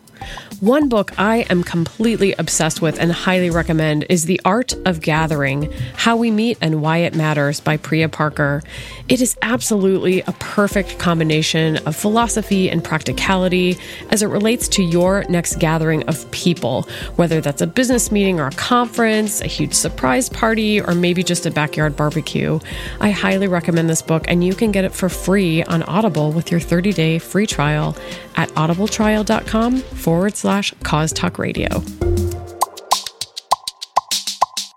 One 0.62 0.88
book 0.88 1.12
I 1.20 1.46
am 1.50 1.63
completely 1.63 2.34
obsessed 2.39 2.82
with 2.82 3.00
and 3.00 3.12
highly 3.12 3.50
recommend 3.50 4.05
is 4.10 4.24
The 4.24 4.39
Art 4.46 4.74
of 4.86 5.01
Gathering 5.01 5.72
How 5.96 6.15
We 6.15 6.32
Meet 6.32 6.58
and 6.62 6.82
Why 6.82 7.00
It 7.00 7.13
Matters 7.13 7.60
by 7.60 7.75
Priya 7.75 8.08
Parker. 8.08 8.63
It 9.10 9.22
is 9.22 9.38
absolutely 9.41 10.22
a 10.22 10.32
perfect 10.39 10.98
combination 10.98 11.77
of 11.86 11.96
philosophy 11.96 12.70
and 12.70 12.84
practicality 12.84 13.77
as 14.12 14.24
it 14.24 14.27
relates 14.27 14.67
to 14.70 14.84
your 14.84 15.25
next 15.29 15.60
gathering 15.60 16.03
of 16.03 16.29
people, 16.32 16.84
whether 17.17 17.41
that's 17.41 17.62
a 17.62 17.67
business 17.67 18.12
meeting 18.12 18.39
or 18.39 18.48
a 18.48 18.51
conference, 18.51 19.41
a 19.41 19.48
huge 19.48 19.74
surprise 19.74 20.29
party, 20.29 20.79
or 20.79 20.96
maybe 20.96 21.22
just 21.22 21.46
a 21.46 21.51
backyard 21.51 21.96
barbecue. 21.98 22.60
I 23.01 23.12
highly 23.12 23.48
recommend 23.48 23.89
this 23.89 24.01
book, 24.01 24.24
and 24.29 24.44
you 24.44 24.55
can 24.55 24.72
get 24.72 24.86
it 24.86 24.94
for 24.94 25.10
free 25.10 25.63
on 25.63 25.84
Audible 25.84 26.32
with 26.32 26.50
your 26.50 26.62
30 26.62 26.94
day 26.94 27.20
free 27.20 27.46
trial 27.46 27.96
at 28.36 28.50
audibletrial.com 28.50 29.77
forward 29.77 30.15
slash 30.36 30.74
cause 30.84 31.12
talk 31.12 31.38
radio. 31.38 31.68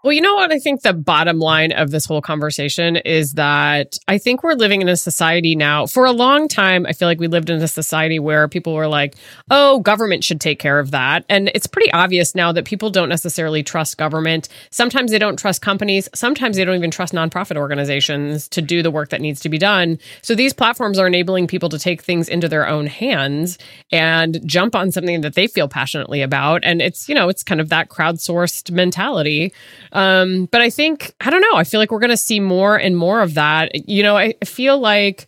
Well, 0.08 0.14
you 0.14 0.22
know 0.22 0.36
what? 0.36 0.50
I 0.50 0.58
think 0.58 0.80
the 0.80 0.94
bottom 0.94 1.38
line 1.38 1.70
of 1.70 1.90
this 1.90 2.06
whole 2.06 2.22
conversation 2.22 2.96
is 2.96 3.32
that 3.32 3.98
I 4.08 4.16
think 4.16 4.42
we're 4.42 4.54
living 4.54 4.80
in 4.80 4.88
a 4.88 4.96
society 4.96 5.54
now. 5.54 5.84
For 5.84 6.06
a 6.06 6.12
long 6.12 6.48
time, 6.48 6.86
I 6.86 6.94
feel 6.94 7.06
like 7.08 7.20
we 7.20 7.28
lived 7.28 7.50
in 7.50 7.60
a 7.60 7.68
society 7.68 8.18
where 8.18 8.48
people 8.48 8.72
were 8.72 8.88
like, 8.88 9.16
oh, 9.50 9.80
government 9.80 10.24
should 10.24 10.40
take 10.40 10.58
care 10.60 10.78
of 10.78 10.92
that. 10.92 11.26
And 11.28 11.50
it's 11.54 11.66
pretty 11.66 11.92
obvious 11.92 12.34
now 12.34 12.52
that 12.52 12.64
people 12.64 12.88
don't 12.88 13.10
necessarily 13.10 13.62
trust 13.62 13.98
government. 13.98 14.48
Sometimes 14.70 15.10
they 15.10 15.18
don't 15.18 15.38
trust 15.38 15.60
companies. 15.60 16.08
Sometimes 16.14 16.56
they 16.56 16.64
don't 16.64 16.76
even 16.76 16.90
trust 16.90 17.12
nonprofit 17.12 17.58
organizations 17.58 18.48
to 18.48 18.62
do 18.62 18.82
the 18.82 18.90
work 18.90 19.10
that 19.10 19.20
needs 19.20 19.40
to 19.40 19.50
be 19.50 19.58
done. 19.58 19.98
So 20.22 20.34
these 20.34 20.54
platforms 20.54 20.98
are 20.98 21.06
enabling 21.06 21.48
people 21.48 21.68
to 21.68 21.78
take 21.78 22.00
things 22.00 22.30
into 22.30 22.48
their 22.48 22.66
own 22.66 22.86
hands 22.86 23.58
and 23.92 24.40
jump 24.46 24.74
on 24.74 24.90
something 24.90 25.20
that 25.20 25.34
they 25.34 25.48
feel 25.48 25.68
passionately 25.68 26.22
about. 26.22 26.64
And 26.64 26.80
it's, 26.80 27.10
you 27.10 27.14
know, 27.14 27.28
it's 27.28 27.42
kind 27.42 27.60
of 27.60 27.68
that 27.68 27.90
crowdsourced 27.90 28.70
mentality. 28.70 29.52
Um, 29.98 30.46
but 30.52 30.60
I 30.60 30.70
think, 30.70 31.12
I 31.20 31.28
don't 31.28 31.40
know, 31.40 31.54
I 31.54 31.64
feel 31.64 31.80
like 31.80 31.90
we're 31.90 31.98
going 31.98 32.10
to 32.10 32.16
see 32.16 32.38
more 32.38 32.76
and 32.76 32.96
more 32.96 33.20
of 33.20 33.34
that. 33.34 33.88
You 33.88 34.04
know, 34.04 34.16
I 34.16 34.34
feel 34.44 34.78
like 34.78 35.26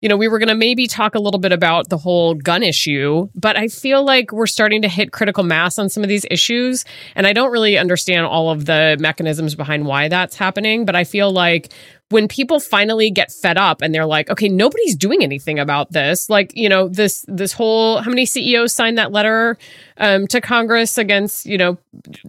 you 0.00 0.08
know, 0.08 0.16
we 0.16 0.28
were 0.28 0.38
going 0.38 0.48
to 0.48 0.54
maybe 0.54 0.86
talk 0.86 1.14
a 1.14 1.18
little 1.18 1.40
bit 1.40 1.52
about 1.52 1.90
the 1.90 1.98
whole 1.98 2.34
gun 2.34 2.62
issue, 2.62 3.28
but 3.34 3.58
I 3.58 3.68
feel 3.68 4.02
like 4.02 4.32
we're 4.32 4.46
starting 4.46 4.80
to 4.82 4.88
hit 4.88 5.12
critical 5.12 5.44
mass 5.44 5.78
on 5.78 5.90
some 5.90 6.02
of 6.02 6.08
these 6.08 6.24
issues. 6.30 6.86
And 7.14 7.26
I 7.26 7.34
don't 7.34 7.52
really 7.52 7.76
understand 7.76 8.24
all 8.24 8.50
of 8.50 8.64
the 8.64 8.96
mechanisms 8.98 9.54
behind 9.54 9.84
why 9.84 10.08
that's 10.08 10.36
happening, 10.36 10.86
but 10.86 10.96
I 10.96 11.04
feel 11.04 11.30
like 11.30 11.72
when 12.08 12.28
people 12.28 12.60
finally 12.60 13.10
get 13.10 13.30
fed 13.30 13.56
up 13.56 13.82
and 13.82 13.94
they're 13.94 14.06
like, 14.06 14.30
okay, 14.30 14.48
nobody's 14.48 14.96
doing 14.96 15.22
anything 15.22 15.58
about 15.58 15.92
this. 15.92 16.28
Like, 16.28 16.52
you 16.56 16.68
know, 16.68 16.88
this 16.88 17.24
this 17.28 17.52
whole 17.52 18.00
how 18.00 18.10
many 18.10 18.26
CEOs 18.26 18.72
signed 18.72 18.98
that 18.98 19.12
letter 19.12 19.58
um, 20.00 20.26
to 20.28 20.40
Congress 20.40 20.98
against, 20.98 21.46
you 21.46 21.58
know, 21.58 21.78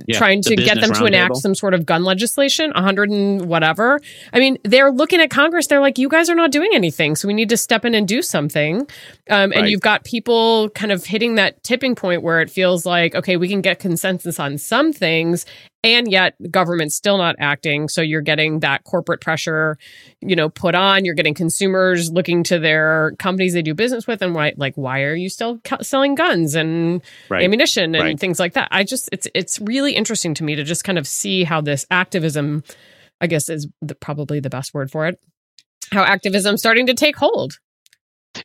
yeah, 0.06 0.18
trying 0.18 0.42
to 0.44 0.56
get 0.56 0.80
them 0.80 0.92
to 0.92 1.06
enact 1.06 1.38
some 1.38 1.56
sort 1.56 1.74
of 1.74 1.86
gun 1.86 2.04
legislation, 2.04 2.72
a 2.76 2.82
hundred 2.82 3.10
and 3.10 3.48
whatever. 3.48 4.00
I 4.34 4.40
mean, 4.40 4.58
they're 4.64 4.92
looking 4.92 5.22
at 5.22 5.30
Congress. 5.30 5.68
They're 5.68 5.80
like, 5.80 5.98
you 5.98 6.10
guys 6.10 6.30
are 6.30 6.36
not 6.36 6.52
doing 6.52 6.70
anything, 6.74 7.16
so 7.16 7.28
we 7.28 7.34
need 7.34 7.50
to 7.50 7.58
step 7.58 7.86
in 7.86 7.96
and 7.96 8.08
do 8.08 8.22
something. 8.22 8.82
Um, 8.82 8.88
and 9.30 9.54
right. 9.54 9.70
you've 9.70 9.82
got 9.82 10.04
people 10.04 10.70
kind 10.72 10.92
of 10.92 11.06
hitting 11.06 11.36
that 11.36 11.64
tipping 11.64 11.96
point 11.96 12.22
where 12.22 12.42
it 12.42 12.50
feels 12.50 12.86
like, 12.86 13.16
okay, 13.16 13.38
we 13.38 13.48
can 13.48 13.62
get 13.62 13.80
consensus 13.80 14.40
on 14.40 14.58
some 14.58 14.92
things, 14.92 15.46
and 15.84 16.12
yet 16.12 16.36
government's 16.52 16.96
still 16.96 17.18
not 17.18 17.36
acting 17.40 17.88
so 17.90 18.02
you're 18.02 18.22
getting 18.22 18.60
that 18.60 18.84
corporate 18.84 19.20
pressure 19.20 19.78
you 20.22 20.36
know 20.36 20.48
put 20.48 20.76
on 20.76 21.06
you're 21.06 21.16
getting 21.16 21.34
consumers 21.34 22.12
looking 22.12 22.44
to 22.44 22.60
their 22.60 23.14
companies 23.18 23.54
they 23.54 23.64
do 23.64 23.74
business 23.74 24.06
with 24.06 24.22
and 24.22 24.36
why 24.36 24.54
like 24.58 24.76
why 24.76 25.02
are 25.02 25.16
you 25.16 25.28
still 25.28 25.60
selling 25.82 26.14
guns 26.14 26.54
and 26.54 27.02
right. 27.30 27.44
ammunition 27.44 27.61
and 27.78 27.94
right. 27.94 28.20
things 28.20 28.40
like 28.40 28.54
that 28.54 28.68
i 28.72 28.84
just 28.84 29.10
it's 29.12 29.28
it's 29.34 29.60
really 29.62 29.94
interesting 29.94 30.34
to 30.34 30.44
me 30.44 30.56
to 30.56 30.64
just 30.64 30.84
kind 30.84 30.98
of 30.98 31.08
see 31.08 31.44
how 31.44 31.62
this 31.62 31.86
activism 31.92 32.64
i 33.20 33.28
guess 33.28 33.50
is 33.50 33.68
the, 33.82 33.96
probably 33.96 34.40
the 34.40 34.50
best 34.50 34.74
word 34.74 34.92
for 34.92 35.08
it 35.08 35.20
how 35.92 36.04
activism 36.04 36.58
starting 36.58 36.86
to 36.88 36.94
take 36.94 37.16
hold 37.16 37.58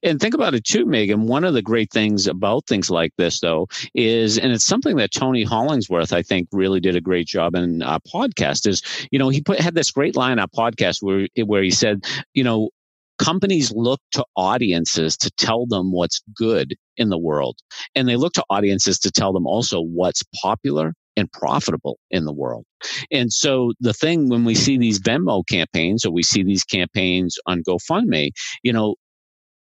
and 0.02 0.20
think 0.20 0.34
about 0.34 0.54
it 0.54 0.64
too, 0.64 0.84
Megan. 0.84 1.26
One 1.26 1.44
of 1.44 1.54
the 1.54 1.62
great 1.62 1.90
things 1.92 2.26
about 2.26 2.66
things 2.66 2.90
like 2.90 3.12
this, 3.18 3.40
though, 3.40 3.68
is, 3.94 4.38
and 4.38 4.52
it's 4.52 4.64
something 4.64 4.96
that 4.96 5.12
Tony 5.12 5.44
Hollingsworth, 5.44 6.12
I 6.12 6.22
think, 6.22 6.48
really 6.52 6.80
did 6.80 6.96
a 6.96 7.00
great 7.00 7.26
job 7.26 7.54
in 7.54 7.82
our 7.82 8.00
podcast. 8.00 8.66
Is 8.66 8.82
you 9.10 9.18
know 9.18 9.28
he 9.28 9.40
put 9.40 9.60
had 9.60 9.74
this 9.74 9.90
great 9.90 10.16
line 10.16 10.38
on 10.38 10.48
podcast 10.48 11.02
where 11.02 11.28
where 11.44 11.62
he 11.62 11.70
said, 11.70 12.04
you 12.34 12.44
know, 12.44 12.70
companies 13.18 13.72
look 13.72 14.00
to 14.12 14.24
audiences 14.36 15.16
to 15.18 15.30
tell 15.32 15.66
them 15.66 15.92
what's 15.92 16.22
good 16.34 16.74
in 16.96 17.08
the 17.08 17.18
world, 17.18 17.58
and 17.94 18.08
they 18.08 18.16
look 18.16 18.32
to 18.34 18.44
audiences 18.50 18.98
to 19.00 19.10
tell 19.10 19.32
them 19.32 19.46
also 19.46 19.80
what's 19.80 20.22
popular 20.42 20.94
and 21.16 21.32
profitable 21.32 21.98
in 22.10 22.24
the 22.24 22.32
world. 22.32 22.64
And 23.10 23.32
so 23.32 23.72
the 23.80 23.94
thing 23.94 24.28
when 24.28 24.44
we 24.44 24.54
see 24.54 24.76
these 24.76 25.00
Venmo 25.00 25.42
campaigns 25.48 26.04
or 26.04 26.12
we 26.12 26.22
see 26.22 26.42
these 26.42 26.64
campaigns 26.64 27.36
on 27.46 27.62
GoFundMe, 27.62 28.30
you 28.62 28.72
know, 28.72 28.96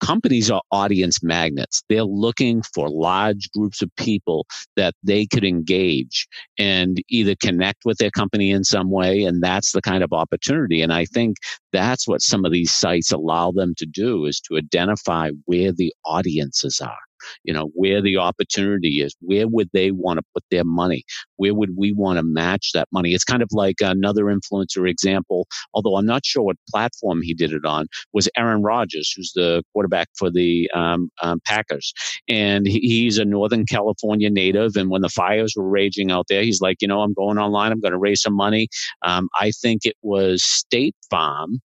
companies 0.01 0.51
are 0.51 0.63
audience 0.73 1.23
magnets. 1.23 1.83
They're 1.89 2.05
looking 2.05 2.63
for 2.75 2.89
large 2.89 3.49
groups 3.51 3.83
of 3.83 3.91
people 3.97 4.47
that 4.77 4.95
they 5.03 5.27
could 5.27 5.45
engage 5.45 6.27
and 6.59 6.99
either 7.09 7.35
connect 7.41 7.85
with 7.85 7.99
their 7.99 8.11
company 8.11 8.51
in 8.51 8.65
some 8.65 8.91
way. 8.91 9.25
And 9.25 9.43
that's 9.43 9.73
the 9.73 9.83
kind 9.83 10.03
of 10.03 10.13
opportunity. 10.13 10.83
And 10.83 10.93
I 10.93 11.05
think 11.07 11.37
that's 11.73 12.07
what 12.07 12.23
some 12.23 12.45
of 12.45 12.53
these 12.53 12.73
sites 12.73 13.13
allow 13.13 13.53
them 13.53 13.75
to 13.79 13.87
do 13.87 14.27
is 14.27 14.41
to 14.43 14.57
identify 14.57 15.31
where 15.45 15.73
the 15.73 15.93
audiences 16.05 16.81
are 16.81 17.06
you 17.45 17.53
know 17.53 17.71
where 17.75 18.03
the 18.03 18.17
opportunity 18.17 19.01
is 19.01 19.15
where 19.21 19.49
would 19.49 19.69
they 19.73 19.91
want 19.91 20.19
to 20.19 20.25
put 20.35 20.45
their 20.51 20.65
money? 20.65 21.05
Where 21.37 21.55
would 21.55 21.71
we 21.77 21.93
want 21.93 22.19
to 22.19 22.23
match 22.23 22.71
that 22.75 22.89
money? 22.93 23.13
It's 23.13 23.25
kind 23.25 23.43
of 23.43 23.49
like 23.53 23.77
another 23.81 24.25
influencer 24.25 24.89
example 24.89 25.47
although 25.75 25.97
i'm 25.97 26.07
not 26.07 26.25
sure 26.25 26.43
what 26.43 26.57
platform 26.71 27.21
he 27.23 27.35
did 27.35 27.53
it 27.53 27.65
on 27.65 27.87
was 28.13 28.29
aaron 28.37 28.63
rodgers 28.63 29.13
who's 29.15 29.33
the 29.35 29.63
quarterback 29.73 30.09
for 30.19 30.31
the 30.31 30.71
um, 30.75 31.11
um, 31.23 31.41
packers. 31.45 31.93
And 32.29 32.67
he, 32.67 32.81
he's 32.81 33.19
a 33.19 33.25
northern 33.25 33.67
california 33.67 34.31
native 34.31 34.77
and 34.77 34.91
when 34.91 35.03
the 35.03 35.09
fires 35.09 35.55
were 35.57 35.69
raging 35.69 36.11
out 36.11 36.27
there 36.29 36.43
he's 36.43 36.61
like 36.61 36.79
you 36.81 36.89
know 36.89 37.01
i'm 37.01 37.15
going 37.15 37.39
online 37.39 37.73
i'm 37.73 37.81
going 37.81 37.93
to 37.93 37.99
raise 37.99 38.23
some 38.23 38.35
money. 38.35 38.69
Um, 39.03 39.29
i 39.39 39.51
think 39.51 39.85
it 39.85 39.97
was 40.03 40.43
state 40.43 40.95
farm 41.11 41.61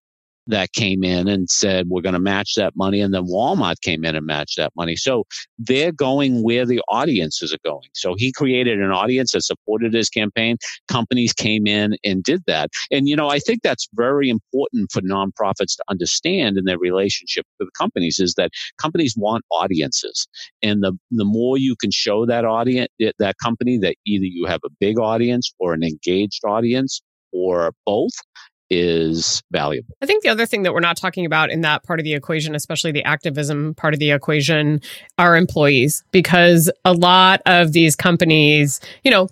that 0.46 0.72
came 0.72 1.04
in 1.04 1.28
and 1.28 1.48
said, 1.48 1.86
we're 1.88 2.02
going 2.02 2.14
to 2.14 2.20
match 2.20 2.54
that 2.56 2.74
money. 2.76 3.00
And 3.00 3.14
then 3.14 3.26
Walmart 3.26 3.80
came 3.82 4.04
in 4.04 4.16
and 4.16 4.26
matched 4.26 4.56
that 4.56 4.72
money. 4.76 4.96
So 4.96 5.24
they're 5.58 5.92
going 5.92 6.42
where 6.42 6.66
the 6.66 6.80
audiences 6.88 7.52
are 7.52 7.58
going. 7.64 7.88
So 7.94 8.14
he 8.16 8.32
created 8.32 8.80
an 8.80 8.90
audience 8.90 9.32
that 9.32 9.42
supported 9.42 9.94
his 9.94 10.08
campaign. 10.08 10.56
Companies 10.88 11.32
came 11.32 11.66
in 11.66 11.96
and 12.04 12.22
did 12.22 12.42
that. 12.46 12.70
And, 12.90 13.08
you 13.08 13.16
know, 13.16 13.28
I 13.28 13.38
think 13.38 13.62
that's 13.62 13.88
very 13.94 14.28
important 14.28 14.90
for 14.90 15.00
nonprofits 15.00 15.76
to 15.76 15.84
understand 15.88 16.58
in 16.58 16.64
their 16.64 16.78
relationship 16.78 17.46
with 17.58 17.68
companies 17.78 18.18
is 18.18 18.34
that 18.34 18.50
companies 18.80 19.14
want 19.16 19.44
audiences. 19.50 20.26
And 20.62 20.82
the, 20.82 20.92
the 21.10 21.24
more 21.24 21.58
you 21.58 21.76
can 21.76 21.90
show 21.90 22.26
that 22.26 22.44
audience, 22.44 22.88
eh, 23.00 23.12
that 23.18 23.36
company 23.42 23.78
that 23.78 23.96
either 24.06 24.26
you 24.26 24.46
have 24.46 24.60
a 24.64 24.70
big 24.80 24.98
audience 24.98 25.52
or 25.58 25.72
an 25.72 25.82
engaged 25.82 26.44
audience 26.44 27.00
or 27.32 27.72
both, 27.86 28.12
is 28.72 29.42
valuable. 29.50 29.94
I 30.00 30.06
think 30.06 30.22
the 30.22 30.30
other 30.30 30.46
thing 30.46 30.62
that 30.62 30.72
we're 30.72 30.80
not 30.80 30.96
talking 30.96 31.26
about 31.26 31.50
in 31.50 31.60
that 31.60 31.84
part 31.84 32.00
of 32.00 32.04
the 32.04 32.14
equation, 32.14 32.54
especially 32.54 32.92
the 32.92 33.04
activism 33.04 33.74
part 33.74 33.92
of 33.92 34.00
the 34.00 34.10
equation, 34.10 34.80
are 35.18 35.36
employees, 35.36 36.02
because 36.10 36.70
a 36.84 36.94
lot 36.94 37.42
of 37.46 37.72
these 37.72 37.94
companies, 37.94 38.80
you 39.04 39.10
know, 39.10 39.28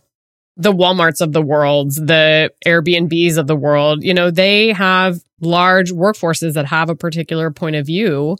the 0.57 0.73
Walmarts 0.73 1.23
of 1.23 1.33
the 1.33 1.41
world, 1.41 1.93
the 1.95 2.53
Airbnbs 2.67 3.39
of 3.39 3.47
the 3.47 3.57
world, 3.57 4.03
you 4.03 4.13
know, 4.13 4.31
they 4.31 4.73
have 4.73 5.25
large 5.41 5.93
workforces 5.93 6.55
that 6.55 6.67
have 6.67 6.91
a 6.91 6.95
particular 6.95 7.51
point 7.51 7.77
of 7.77 7.87
view. 7.87 8.37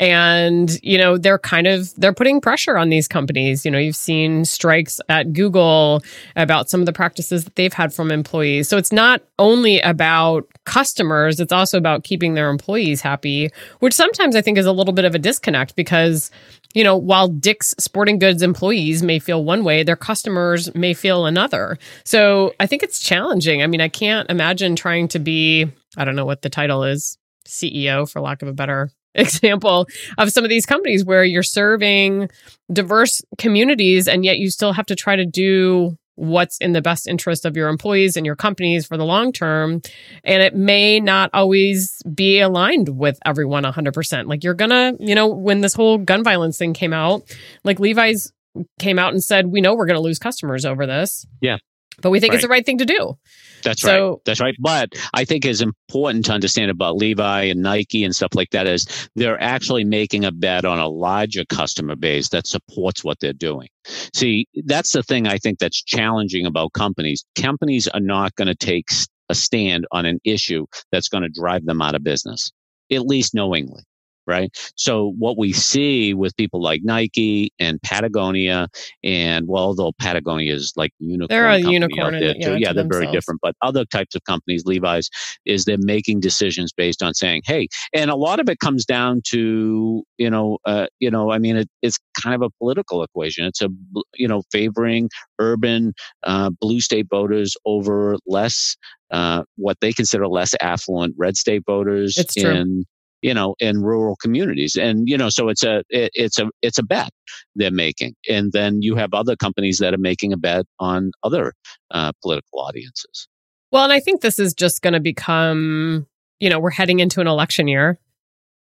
And 0.00 0.70
you 0.82 0.96
know 0.96 1.18
they're 1.18 1.40
kind 1.40 1.66
of 1.66 1.92
they're 1.96 2.14
putting 2.14 2.40
pressure 2.40 2.76
on 2.78 2.88
these 2.88 3.08
companies. 3.08 3.64
You 3.64 3.70
know 3.70 3.78
you've 3.78 3.96
seen 3.96 4.44
strikes 4.44 5.00
at 5.08 5.32
google 5.32 6.02
about 6.36 6.70
some 6.70 6.80
of 6.80 6.86
the 6.86 6.92
practices 6.92 7.44
that 7.44 7.56
they've 7.56 7.72
had 7.72 7.92
from 7.92 8.12
employees. 8.12 8.68
So 8.68 8.76
it's 8.76 8.92
not 8.92 9.22
only 9.38 9.80
about 9.80 10.46
customers 10.64 11.40
it's 11.40 11.52
also 11.52 11.78
about 11.78 12.04
keeping 12.04 12.34
their 12.34 12.50
employees 12.50 13.00
happy 13.00 13.48
which 13.78 13.94
sometimes 13.94 14.36
i 14.36 14.42
think 14.42 14.58
is 14.58 14.66
a 14.66 14.72
little 14.72 14.92
bit 14.92 15.06
of 15.06 15.14
a 15.14 15.18
disconnect 15.18 15.74
because 15.76 16.30
you 16.74 16.84
know 16.84 16.94
while 16.94 17.26
dick's 17.26 17.74
sporting 17.78 18.18
goods 18.18 18.42
employees 18.42 19.02
may 19.02 19.18
feel 19.18 19.42
one 19.44 19.64
way 19.64 19.82
their 19.82 19.96
customers 19.96 20.74
may 20.74 20.92
feel 20.92 21.24
another. 21.24 21.78
So 22.04 22.52
i 22.60 22.66
think 22.66 22.82
it's 22.82 23.00
challenging. 23.00 23.62
I 23.62 23.66
mean 23.66 23.80
i 23.80 23.88
can't 23.88 24.28
imagine 24.28 24.76
trying 24.76 25.08
to 25.08 25.18
be 25.18 25.70
I 25.98 26.04
don't 26.04 26.16
know 26.16 26.24
what 26.24 26.42
the 26.42 26.48
title 26.50 26.84
is, 26.84 27.18
CEO, 27.46 28.10
for 28.10 28.20
lack 28.20 28.40
of 28.42 28.48
a 28.48 28.52
better 28.52 28.90
example 29.14 29.86
of 30.16 30.30
some 30.30 30.44
of 30.44 30.50
these 30.50 30.64
companies 30.64 31.04
where 31.04 31.24
you're 31.24 31.42
serving 31.42 32.30
diverse 32.72 33.20
communities 33.36 34.06
and 34.06 34.24
yet 34.24 34.38
you 34.38 34.50
still 34.50 34.72
have 34.72 34.86
to 34.86 34.94
try 34.94 35.16
to 35.16 35.26
do 35.26 35.96
what's 36.14 36.58
in 36.58 36.72
the 36.72 36.82
best 36.82 37.06
interest 37.06 37.44
of 37.44 37.56
your 37.56 37.68
employees 37.68 38.16
and 38.16 38.26
your 38.26 38.34
companies 38.34 38.84
for 38.86 38.96
the 38.96 39.04
long 39.04 39.32
term 39.32 39.80
and 40.24 40.42
it 40.42 40.54
may 40.54 40.98
not 40.98 41.30
always 41.32 42.02
be 42.12 42.40
aligned 42.40 42.88
with 42.88 43.18
everyone 43.24 43.62
100% 43.62 44.26
like 44.26 44.42
you're 44.42 44.52
gonna 44.52 44.94
you 44.98 45.14
know 45.14 45.28
when 45.28 45.60
this 45.60 45.74
whole 45.74 45.96
gun 45.96 46.24
violence 46.24 46.58
thing 46.58 46.74
came 46.74 46.92
out 46.92 47.22
like 47.62 47.78
levi's 47.78 48.32
came 48.80 48.98
out 48.98 49.12
and 49.12 49.22
said 49.22 49.46
we 49.46 49.60
know 49.60 49.76
we're 49.76 49.86
gonna 49.86 50.00
lose 50.00 50.18
customers 50.18 50.64
over 50.64 50.86
this 50.86 51.24
yeah 51.40 51.58
but 52.00 52.10
we 52.10 52.20
think 52.20 52.32
right. 52.32 52.36
it's 52.36 52.44
the 52.44 52.48
right 52.48 52.64
thing 52.64 52.78
to 52.78 52.84
do. 52.84 53.18
That's 53.62 53.82
so, 53.82 54.10
right. 54.10 54.18
That's 54.24 54.40
right. 54.40 54.56
But 54.58 54.94
I 55.14 55.24
think 55.24 55.44
it's 55.44 55.60
important 55.60 56.24
to 56.26 56.32
understand 56.32 56.70
about 56.70 56.96
Levi 56.96 57.42
and 57.44 57.62
Nike 57.62 58.04
and 58.04 58.14
stuff 58.14 58.34
like 58.34 58.50
that 58.50 58.66
is 58.66 59.08
they're 59.14 59.40
actually 59.40 59.84
making 59.84 60.24
a 60.24 60.32
bet 60.32 60.64
on 60.64 60.78
a 60.78 60.88
larger 60.88 61.44
customer 61.44 61.96
base 61.96 62.28
that 62.30 62.46
supports 62.46 63.04
what 63.04 63.18
they're 63.20 63.32
doing. 63.32 63.68
See, 64.14 64.46
that's 64.64 64.92
the 64.92 65.02
thing 65.02 65.26
I 65.26 65.38
think 65.38 65.58
that's 65.58 65.82
challenging 65.82 66.46
about 66.46 66.72
companies. 66.72 67.24
Companies 67.34 67.88
are 67.88 68.00
not 68.00 68.34
going 68.36 68.48
to 68.48 68.54
take 68.54 68.88
a 69.28 69.34
stand 69.34 69.86
on 69.92 70.06
an 70.06 70.20
issue 70.24 70.66
that's 70.90 71.08
going 71.08 71.22
to 71.22 71.28
drive 71.28 71.64
them 71.66 71.82
out 71.82 71.94
of 71.94 72.02
business, 72.02 72.50
at 72.90 73.02
least 73.02 73.34
knowingly 73.34 73.82
right? 74.28 74.50
So 74.76 75.14
what 75.18 75.38
we 75.38 75.52
see 75.52 76.12
with 76.14 76.36
people 76.36 76.62
like 76.62 76.82
Nike 76.84 77.50
and 77.58 77.80
Patagonia, 77.82 78.68
and 79.02 79.48
well, 79.48 79.64
although 79.64 79.92
Patagonia 79.98 80.54
is 80.54 80.72
like 80.76 80.92
unicorn, 80.98 81.28
they're 81.28 81.48
a 81.48 81.58
unicorn, 81.58 82.20
there 82.20 82.34
yeah, 82.36 82.56
yeah 82.56 82.72
they're 82.72 82.84
themselves. 82.84 82.96
very 82.98 83.10
different. 83.10 83.40
But 83.42 83.54
other 83.62 83.84
types 83.86 84.14
of 84.14 84.22
companies, 84.24 84.64
Levi's, 84.66 85.08
is 85.46 85.64
they're 85.64 85.78
making 85.80 86.20
decisions 86.20 86.72
based 86.72 87.02
on 87.02 87.14
saying, 87.14 87.42
hey, 87.46 87.68
and 87.94 88.10
a 88.10 88.16
lot 88.16 88.38
of 88.38 88.48
it 88.48 88.60
comes 88.60 88.84
down 88.84 89.22
to 89.28 90.04
you 90.18 90.30
know, 90.30 90.58
uh, 90.66 90.86
you 91.00 91.10
know, 91.10 91.32
I 91.32 91.38
mean, 91.38 91.56
it, 91.56 91.68
it's 91.82 91.98
kind 92.22 92.34
of 92.34 92.42
a 92.42 92.50
political 92.58 93.02
equation. 93.02 93.46
It's 93.46 93.62
a 93.62 93.68
you 94.14 94.28
know 94.28 94.42
favoring 94.52 95.08
urban 95.38 95.94
uh, 96.24 96.50
blue 96.60 96.80
state 96.80 97.06
voters 97.10 97.56
over 97.64 98.16
less 98.26 98.76
uh, 99.10 99.44
what 99.56 99.78
they 99.80 99.92
consider 99.92 100.28
less 100.28 100.54
affluent 100.60 101.14
red 101.16 101.36
state 101.36 101.62
voters 101.66 102.16
in 102.36 102.84
you 103.22 103.34
know 103.34 103.54
in 103.58 103.82
rural 103.82 104.16
communities 104.16 104.76
and 104.76 105.08
you 105.08 105.16
know 105.16 105.28
so 105.28 105.48
it's 105.48 105.62
a 105.62 105.82
it, 105.88 106.10
it's 106.14 106.38
a 106.38 106.48
it's 106.62 106.78
a 106.78 106.82
bet 106.82 107.10
they're 107.56 107.70
making 107.70 108.14
and 108.28 108.52
then 108.52 108.82
you 108.82 108.94
have 108.94 109.12
other 109.12 109.36
companies 109.36 109.78
that 109.78 109.94
are 109.94 109.98
making 109.98 110.32
a 110.32 110.36
bet 110.36 110.66
on 110.78 111.10
other 111.22 111.52
uh, 111.90 112.12
political 112.22 112.60
audiences 112.60 113.28
well 113.72 113.84
and 113.84 113.92
i 113.92 114.00
think 114.00 114.20
this 114.20 114.38
is 114.38 114.54
just 114.54 114.82
going 114.82 114.94
to 114.94 115.00
become 115.00 116.06
you 116.40 116.48
know 116.48 116.58
we're 116.58 116.70
heading 116.70 117.00
into 117.00 117.20
an 117.20 117.26
election 117.26 117.68
year 117.68 117.98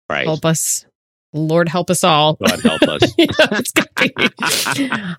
right 0.08 0.26
help 0.26 0.44
us 0.44 0.86
Lord 1.32 1.68
help 1.68 1.90
us 1.90 2.02
all. 2.02 2.34
God 2.34 2.60
help 2.62 2.82
us. 2.82 3.00
it's 3.18 3.72
gonna 3.72 3.88
be, 4.00 4.14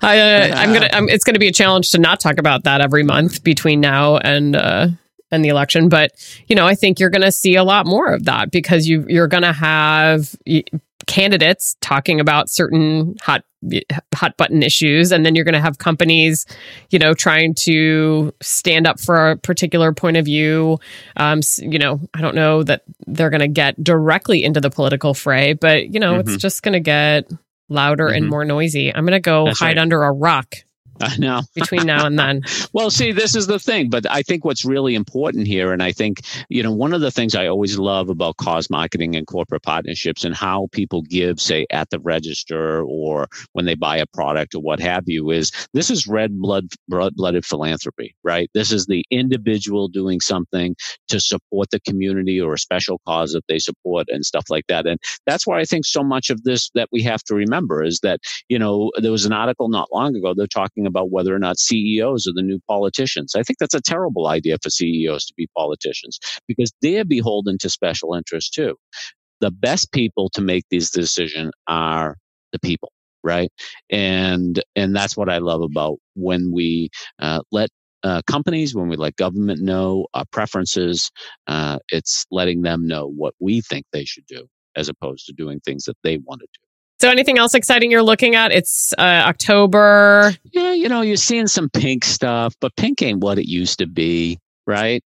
I, 0.01 0.15
am 0.15 0.73
gonna. 0.73 0.89
I'm, 0.91 1.09
it's 1.09 1.23
gonna 1.23 1.37
be 1.37 1.47
a 1.47 1.51
challenge 1.51 1.91
to 1.91 1.99
not 1.99 2.19
talk 2.19 2.39
about 2.39 2.63
that 2.63 2.81
every 2.81 3.03
month 3.03 3.43
between 3.43 3.81
now 3.81 4.17
and 4.17 4.55
uh, 4.55 4.87
and 5.31 5.43
the 5.43 5.49
election. 5.49 5.89
But, 5.89 6.11
you 6.47 6.55
know, 6.55 6.65
I 6.65 6.75
think 6.75 6.99
you're 6.99 7.09
going 7.09 7.21
to 7.21 7.31
see 7.31 7.55
a 7.55 7.63
lot 7.63 7.85
more 7.85 8.13
of 8.13 8.25
that 8.25 8.51
because 8.51 8.87
you, 8.87 9.05
you're 9.07 9.27
going 9.27 9.43
to 9.43 9.53
have 9.53 10.35
candidates 11.07 11.77
talking 11.81 12.19
about 12.19 12.49
certain 12.49 13.15
hot 13.21 13.43
hot 14.13 14.37
button 14.37 14.61
issues 14.61 15.11
and 15.11 15.25
then 15.25 15.33
you're 15.33 15.45
going 15.45 15.53
to 15.53 15.61
have 15.61 15.77
companies 15.79 16.45
you 16.91 16.99
know 16.99 17.13
trying 17.13 17.55
to 17.55 18.31
stand 18.41 18.85
up 18.85 18.99
for 18.99 19.31
a 19.31 19.37
particular 19.37 19.93
point 19.93 20.15
of 20.15 20.25
view 20.25 20.77
um 21.15 21.39
you 21.59 21.79
know 21.79 21.99
i 22.13 22.21
don't 22.21 22.35
know 22.35 22.61
that 22.61 22.83
they're 23.07 23.31
going 23.31 23.41
to 23.41 23.47
get 23.47 23.81
directly 23.83 24.43
into 24.43 24.61
the 24.61 24.69
political 24.69 25.13
fray 25.13 25.53
but 25.53 25.91
you 25.91 25.99
know 25.99 26.13
mm-hmm. 26.13 26.29
it's 26.29 26.41
just 26.41 26.61
going 26.61 26.73
to 26.73 26.79
get 26.79 27.31
louder 27.69 28.07
mm-hmm. 28.07 28.17
and 28.17 28.29
more 28.29 28.45
noisy 28.45 28.93
i'm 28.93 29.05
going 29.05 29.13
to 29.13 29.19
go 29.19 29.45
That's 29.45 29.59
hide 29.59 29.67
right. 29.67 29.77
under 29.79 30.03
a 30.03 30.11
rock 30.11 30.55
I 31.01 31.17
know. 31.17 31.41
between 31.55 31.85
now 31.85 32.05
and 32.05 32.17
then. 32.17 32.43
well, 32.73 32.89
see, 32.89 33.11
this 33.11 33.35
is 33.35 33.47
the 33.47 33.59
thing, 33.59 33.89
but 33.89 34.09
I 34.09 34.21
think 34.21 34.45
what's 34.45 34.65
really 34.65 34.95
important 34.95 35.47
here, 35.47 35.71
and 35.71 35.83
I 35.83 35.91
think, 35.91 36.21
you 36.49 36.63
know, 36.63 36.71
one 36.71 36.93
of 36.93 37.01
the 37.01 37.11
things 37.11 37.35
I 37.35 37.47
always 37.47 37.77
love 37.77 38.09
about 38.09 38.37
cause 38.37 38.69
marketing 38.69 39.15
and 39.15 39.27
corporate 39.27 39.63
partnerships 39.63 40.23
and 40.23 40.35
how 40.35 40.67
people 40.71 41.01
give, 41.03 41.39
say, 41.39 41.65
at 41.71 41.89
the 41.89 41.99
register 41.99 42.83
or 42.83 43.27
when 43.53 43.65
they 43.65 43.75
buy 43.75 43.97
a 43.97 44.05
product 44.05 44.55
or 44.55 44.59
what 44.59 44.79
have 44.79 45.03
you, 45.07 45.31
is 45.31 45.51
this 45.73 45.89
is 45.89 46.07
red 46.07 46.39
blood 46.39 46.67
blooded 46.87 47.45
philanthropy, 47.45 48.15
right? 48.23 48.49
This 48.53 48.71
is 48.71 48.85
the 48.85 49.03
individual 49.11 49.87
doing 49.87 50.19
something 50.19 50.75
to 51.09 51.19
support 51.19 51.69
the 51.71 51.79
community 51.81 52.39
or 52.41 52.53
a 52.53 52.59
special 52.59 52.99
cause 53.07 53.33
that 53.33 53.45
they 53.47 53.59
support 53.59 54.07
and 54.09 54.25
stuff 54.25 54.45
like 54.49 54.65
that. 54.67 54.85
And 54.87 54.99
that's 55.25 55.45
why 55.45 55.59
I 55.59 55.65
think 55.65 55.85
so 55.85 56.03
much 56.03 56.29
of 56.29 56.43
this 56.43 56.69
that 56.75 56.89
we 56.91 57.03
have 57.03 57.23
to 57.23 57.35
remember 57.35 57.83
is 57.83 57.99
that, 58.01 58.19
you 58.49 58.57
know, 58.57 58.91
there 58.97 59.11
was 59.11 59.25
an 59.25 59.33
article 59.33 59.69
not 59.69 59.89
long 59.91 60.15
ago, 60.15 60.33
they're 60.33 60.47
talking 60.47 60.86
about 60.87 61.11
whether 61.11 61.35
or 61.35 61.39
not 61.39 61.59
CEOs 61.59 62.27
are 62.27 62.33
the 62.33 62.41
new 62.41 62.59
politicians. 62.67 63.35
I 63.35 63.43
think 63.43 63.59
that's 63.59 63.73
a 63.73 63.81
terrible 63.81 64.27
idea 64.27 64.57
for 64.61 64.69
CEOs 64.69 65.25
to 65.25 65.33
be 65.35 65.47
politicians 65.55 66.19
because 66.47 66.71
they're 66.81 67.05
beholden 67.05 67.57
to 67.59 67.69
special 67.69 68.13
interests 68.15 68.49
too. 68.49 68.75
The 69.39 69.51
best 69.51 69.91
people 69.91 70.29
to 70.33 70.41
make 70.41 70.63
these 70.69 70.89
decisions 70.89 71.51
are 71.67 72.17
the 72.51 72.59
people 72.59 72.91
right 73.23 73.51
and 73.89 74.63
and 74.75 74.95
that's 74.95 75.17
what 75.17 75.27
i 75.29 75.37
love 75.39 75.61
about 75.61 75.97
when 76.15 76.51
we 76.53 76.89
uh, 77.19 77.41
let 77.51 77.69
uh, 78.03 78.21
companies 78.27 78.75
when 78.75 78.87
we 78.87 78.95
let 78.95 79.15
government 79.15 79.59
know 79.59 80.05
our 80.13 80.23
preferences 80.31 81.11
uh, 81.47 81.79
it's 81.89 82.25
letting 82.31 82.61
them 82.61 82.87
know 82.87 83.07
what 83.07 83.33
we 83.39 83.59
think 83.61 83.85
they 83.91 84.05
should 84.05 84.25
do 84.27 84.47
as 84.75 84.87
opposed 84.87 85.25
to 85.25 85.33
doing 85.33 85.59
things 85.59 85.83
that 85.85 85.97
they 86.03 86.17
want 86.19 86.39
to 86.39 86.47
do 86.53 86.66
so, 86.99 87.09
anything 87.09 87.37
else 87.37 87.53
exciting 87.53 87.91
you're 87.91 88.03
looking 88.03 88.35
at? 88.35 88.51
It's 88.51 88.93
uh, 88.97 89.01
October. 89.01 90.33
Yeah, 90.51 90.73
you 90.73 90.89
know, 90.89 91.01
you're 91.01 91.15
seeing 91.15 91.47
some 91.47 91.69
pink 91.69 92.03
stuff, 92.03 92.55
but 92.59 92.75
pink 92.75 93.01
ain't 93.01 93.19
what 93.19 93.37
it 93.37 93.47
used 93.47 93.79
to 93.79 93.87
be, 93.87 94.39
right? 94.65 95.03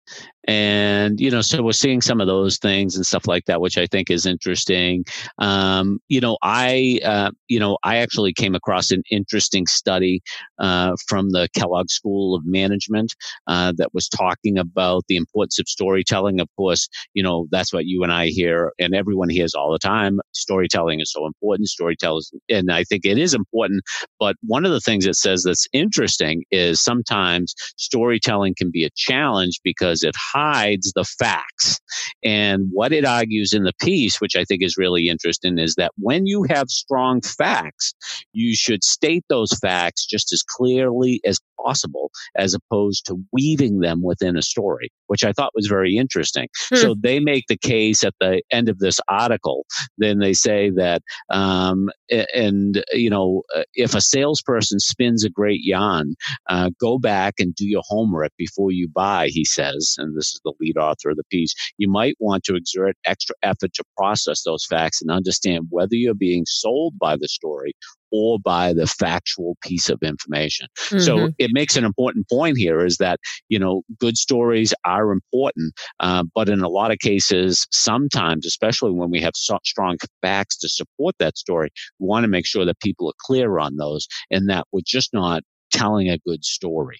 And 0.47 1.19
you 1.19 1.31
know 1.31 1.41
so 1.41 1.63
we're 1.63 1.71
seeing 1.71 2.01
some 2.01 2.21
of 2.21 2.27
those 2.27 2.57
things 2.57 2.95
and 2.95 3.05
stuff 3.05 3.27
like 3.27 3.45
that 3.45 3.61
which 3.61 3.77
i 3.77 3.87
think 3.87 4.09
is 4.09 4.25
interesting. 4.25 5.03
Um, 5.39 5.99
you 6.07 6.21
know 6.21 6.37
i 6.43 6.99
uh, 7.03 7.31
you 7.47 7.59
know 7.59 7.77
i 7.83 7.97
actually 7.97 8.33
came 8.33 8.55
across 8.55 8.91
an 8.91 9.03
interesting 9.09 9.65
study 9.65 10.21
uh, 10.59 10.95
from 11.07 11.31
the 11.31 11.47
kellogg 11.55 11.89
school 11.89 12.35
of 12.35 12.43
management 12.45 13.13
uh, 13.47 13.73
that 13.77 13.93
was 13.93 14.07
talking 14.07 14.57
about 14.57 15.03
the 15.07 15.17
importance 15.17 15.59
of 15.59 15.67
storytelling. 15.67 16.39
Of 16.39 16.49
course 16.55 16.87
you 17.13 17.23
know 17.23 17.47
that's 17.51 17.73
what 17.73 17.85
you 17.85 18.03
and 18.03 18.11
i 18.11 18.27
hear 18.27 18.71
and 18.79 18.93
everyone 18.93 19.29
hears 19.29 19.53
all 19.53 19.71
the 19.71 19.79
time. 19.79 20.19
Storytelling 20.33 20.99
is 20.99 21.11
so 21.11 21.25
important. 21.25 21.69
Storytelling 21.69 22.21
and 22.49 22.71
i 22.71 22.83
think 22.83 23.05
it 23.05 23.17
is 23.17 23.33
important 23.33 23.83
but 24.19 24.35
one 24.41 24.65
of 24.65 24.71
the 24.71 24.79
things 24.79 25.05
it 25.05 25.15
says 25.15 25.43
that's 25.43 25.67
interesting 25.73 26.43
is 26.51 26.81
sometimes 26.81 27.53
storytelling 27.77 28.53
can 28.57 28.69
be 28.71 28.83
a 28.83 28.89
challenge 28.95 29.59
because 29.63 29.94
because 29.95 30.03
it 30.03 30.15
hides 30.17 30.91
the 30.93 31.03
facts. 31.05 31.79
And 32.23 32.67
what 32.71 32.91
it 32.91 33.05
argues 33.05 33.53
in 33.53 33.63
the 33.63 33.73
piece, 33.81 34.19
which 34.19 34.35
I 34.35 34.43
think 34.43 34.61
is 34.61 34.77
really 34.77 35.07
interesting, 35.07 35.57
is 35.57 35.75
that 35.75 35.91
when 35.97 36.25
you 36.25 36.43
have 36.49 36.69
strong 36.69 37.21
facts, 37.21 37.93
you 38.33 38.55
should 38.55 38.83
state 38.83 39.23
those 39.29 39.57
facts 39.59 40.05
just 40.05 40.33
as 40.33 40.41
clearly 40.41 41.21
as 41.25 41.39
possible, 41.63 42.11
as 42.35 42.53
opposed 42.53 43.05
to 43.05 43.17
weaving 43.31 43.79
them 43.79 44.03
within 44.03 44.37
a 44.37 44.41
story, 44.41 44.89
which 45.07 45.23
I 45.23 45.33
thought 45.33 45.51
was 45.55 45.67
very 45.67 45.97
interesting. 45.97 46.47
Hmm. 46.69 46.75
So 46.77 46.95
they 46.99 47.19
make 47.19 47.45
the 47.47 47.57
case 47.57 48.03
at 48.03 48.13
the 48.19 48.41
end 48.51 48.69
of 48.69 48.79
this 48.79 48.99
article. 49.07 49.65
Then 49.97 50.19
they 50.19 50.33
say 50.33 50.69
that, 50.71 51.01
um, 51.29 51.89
and 52.33 52.83
you 52.91 53.09
know, 53.09 53.43
uh, 53.55 53.63
if 53.73 53.95
a 53.95 54.01
salesperson 54.01 54.79
spins 54.79 55.23
a 55.23 55.29
great 55.29 55.61
yarn, 55.63 56.15
uh, 56.49 56.69
go 56.79 56.97
back 56.97 57.35
and 57.39 57.55
do 57.55 57.67
your 57.67 57.83
homework 57.85 58.31
before 58.37 58.71
you 58.71 58.87
buy. 58.87 59.27
He 59.27 59.45
says, 59.45 59.95
and 59.97 60.17
this 60.17 60.27
is 60.27 60.41
the 60.43 60.53
lead 60.59 60.77
author 60.77 61.09
of 61.09 61.17
the 61.17 61.23
piece. 61.31 61.53
You 61.77 61.89
might 61.89 62.15
want 62.19 62.43
to 62.45 62.55
exert 62.55 62.95
extra 63.05 63.35
effort 63.43 63.73
to 63.73 63.83
process 63.97 64.43
those 64.43 64.65
facts 64.65 65.01
and 65.01 65.11
understand 65.11 65.67
whether 65.69 65.95
you're 65.95 66.13
being 66.13 66.45
sold 66.47 66.97
by 66.99 67.15
the 67.17 67.27
story 67.27 67.73
or 68.15 68.39
by 68.39 68.71
the 68.71 68.87
factual 68.87 69.57
piece 69.61 69.89
of 69.89 69.99
information. 70.01 70.67
Mm-hmm. 70.87 70.99
So 70.99 71.29
it 71.37 71.51
makes 71.53 71.75
an 71.75 71.83
important 71.83 72.29
point 72.29 72.57
here 72.57 72.85
is 72.85 72.97
that, 72.97 73.19
you 73.49 73.59
know, 73.59 73.81
good 73.99 74.15
stories 74.15 74.73
are 74.85 75.11
important, 75.11 75.73
uh, 75.99 76.23
but 76.33 76.47
in 76.47 76.61
a 76.61 76.69
lot 76.69 76.91
of 76.91 76.99
cases, 76.99 77.67
sometimes, 77.71 78.45
especially 78.45 78.91
when 78.91 79.11
we 79.11 79.19
have 79.21 79.33
so 79.35 79.59
strong 79.65 79.97
facts 80.21 80.57
to 80.59 80.69
support 80.69 81.15
that 81.19 81.37
story, 81.37 81.69
we 81.99 82.07
want 82.07 82.23
to 82.23 82.29
make 82.29 82.45
sure 82.45 82.65
that 82.65 82.79
people 82.79 83.09
are 83.09 83.19
clear 83.19 83.59
on 83.59 83.75
those 83.75 84.07
and 84.31 84.49
that 84.49 84.65
we're 84.71 84.79
just 84.85 85.13
not 85.13 85.43
telling 85.75 86.09
a 86.09 86.17
good 86.19 86.43
story. 86.43 86.99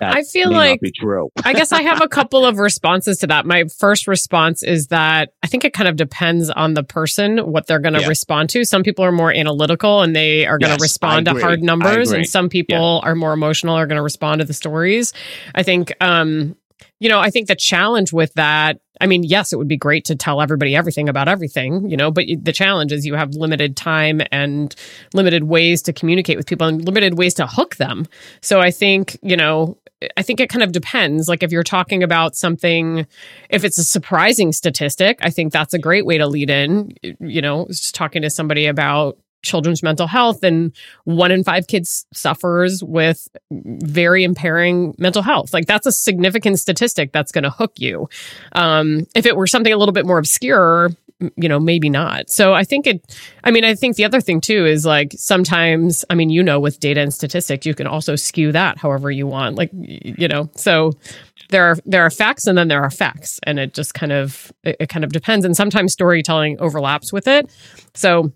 I 0.00 0.22
feel 0.24 0.52
like 0.52 0.80
true. 0.94 1.30
I 1.44 1.54
guess 1.54 1.72
I 1.72 1.82
have 1.82 2.02
a 2.02 2.08
couple 2.08 2.44
of 2.44 2.58
responses 2.58 3.18
to 3.18 3.26
that. 3.28 3.46
My 3.46 3.64
first 3.78 4.06
response 4.06 4.62
is 4.62 4.88
that 4.88 5.32
I 5.42 5.46
think 5.46 5.64
it 5.64 5.72
kind 5.72 5.88
of 5.88 5.96
depends 5.96 6.50
on 6.50 6.74
the 6.74 6.82
person 6.82 7.38
what 7.38 7.66
they're 7.66 7.78
going 7.78 7.94
to 7.94 8.02
yeah. 8.02 8.08
respond 8.08 8.50
to. 8.50 8.64
Some 8.64 8.82
people 8.82 9.04
are 9.04 9.12
more 9.12 9.32
analytical 9.32 10.02
and 10.02 10.14
they 10.14 10.44
are 10.44 10.58
going 10.58 10.70
to 10.70 10.74
yes, 10.74 10.82
respond 10.82 11.26
to 11.26 11.40
hard 11.40 11.62
numbers, 11.62 12.12
and 12.12 12.26
some 12.26 12.48
people 12.48 13.00
yeah. 13.02 13.08
are 13.08 13.14
more 13.14 13.32
emotional 13.32 13.74
are 13.74 13.86
going 13.86 13.96
to 13.96 14.02
respond 14.02 14.40
to 14.40 14.44
the 14.44 14.54
stories. 14.54 15.12
I 15.54 15.62
think 15.62 15.92
um, 16.00 16.56
you 16.98 17.08
know, 17.08 17.20
I 17.20 17.30
think 17.30 17.48
the 17.48 17.56
challenge 17.56 18.12
with 18.12 18.32
that, 18.34 18.78
I 19.00 19.06
mean, 19.06 19.22
yes, 19.22 19.52
it 19.52 19.56
would 19.56 19.68
be 19.68 19.76
great 19.76 20.04
to 20.06 20.16
tell 20.16 20.40
everybody 20.40 20.74
everything 20.74 21.08
about 21.08 21.28
everything, 21.28 21.88
you 21.90 21.96
know, 21.96 22.10
but 22.10 22.24
the 22.40 22.52
challenge 22.52 22.92
is 22.92 23.04
you 23.04 23.14
have 23.14 23.34
limited 23.34 23.76
time 23.76 24.22
and 24.32 24.74
limited 25.12 25.44
ways 25.44 25.82
to 25.82 25.92
communicate 25.92 26.36
with 26.36 26.46
people 26.46 26.66
and 26.66 26.84
limited 26.84 27.18
ways 27.18 27.34
to 27.34 27.46
hook 27.46 27.76
them. 27.76 28.06
So 28.40 28.60
I 28.60 28.70
think, 28.70 29.18
you 29.22 29.36
know, 29.36 29.76
I 30.16 30.22
think 30.22 30.40
it 30.40 30.48
kind 30.48 30.62
of 30.62 30.72
depends. 30.72 31.28
Like 31.28 31.42
if 31.42 31.52
you're 31.52 31.62
talking 31.62 32.02
about 32.02 32.36
something, 32.36 33.06
if 33.48 33.64
it's 33.64 33.78
a 33.78 33.84
surprising 33.84 34.52
statistic, 34.52 35.18
I 35.22 35.30
think 35.30 35.52
that's 35.52 35.74
a 35.74 35.78
great 35.78 36.04
way 36.04 36.18
to 36.18 36.26
lead 36.26 36.50
in. 36.50 36.92
You 37.20 37.40
know, 37.42 37.66
just 37.68 37.94
talking 37.94 38.22
to 38.22 38.30
somebody 38.30 38.66
about 38.66 39.18
children's 39.42 39.82
mental 39.82 40.06
health 40.06 40.42
and 40.42 40.72
one 41.04 41.30
in 41.30 41.44
five 41.44 41.66
kids 41.66 42.06
suffers 42.12 42.82
with 42.82 43.28
very 43.50 44.24
impairing 44.24 44.94
mental 44.98 45.22
health. 45.22 45.52
Like 45.52 45.66
that's 45.66 45.86
a 45.86 45.92
significant 45.92 46.58
statistic 46.58 47.12
that's 47.12 47.32
going 47.32 47.44
to 47.44 47.50
hook 47.50 47.72
you. 47.76 48.08
Um, 48.52 49.06
if 49.14 49.26
it 49.26 49.36
were 49.36 49.46
something 49.46 49.72
a 49.72 49.76
little 49.76 49.92
bit 49.92 50.06
more 50.06 50.18
obscure 50.18 50.90
you 51.36 51.48
know 51.48 51.58
maybe 51.58 51.88
not. 51.88 52.28
So 52.28 52.52
i 52.52 52.62
think 52.62 52.86
it 52.86 53.18
i 53.42 53.50
mean 53.50 53.64
i 53.64 53.74
think 53.74 53.96
the 53.96 54.04
other 54.04 54.20
thing 54.20 54.38
too 54.38 54.66
is 54.66 54.84
like 54.84 55.14
sometimes 55.16 56.04
i 56.10 56.14
mean 56.14 56.28
you 56.28 56.42
know 56.42 56.60
with 56.60 56.78
data 56.78 57.00
and 57.00 57.12
statistics 57.12 57.64
you 57.64 57.74
can 57.74 57.86
also 57.86 58.16
skew 58.16 58.52
that 58.52 58.76
however 58.76 59.10
you 59.10 59.26
want 59.26 59.56
like 59.56 59.70
you 59.72 60.28
know? 60.28 60.50
So 60.56 60.92
there 61.50 61.64
are 61.64 61.76
there 61.84 62.02
are 62.02 62.10
facts 62.10 62.46
and 62.46 62.56
then 62.56 62.68
there 62.68 62.82
are 62.82 62.90
facts 62.90 63.40
and 63.44 63.58
it 63.58 63.74
just 63.74 63.94
kind 63.94 64.12
of 64.12 64.52
it, 64.62 64.76
it 64.80 64.88
kind 64.88 65.04
of 65.04 65.12
depends 65.12 65.44
and 65.44 65.56
sometimes 65.56 65.92
storytelling 65.92 66.60
overlaps 66.60 67.12
with 67.12 67.26
it. 67.28 67.50
So 67.94 68.32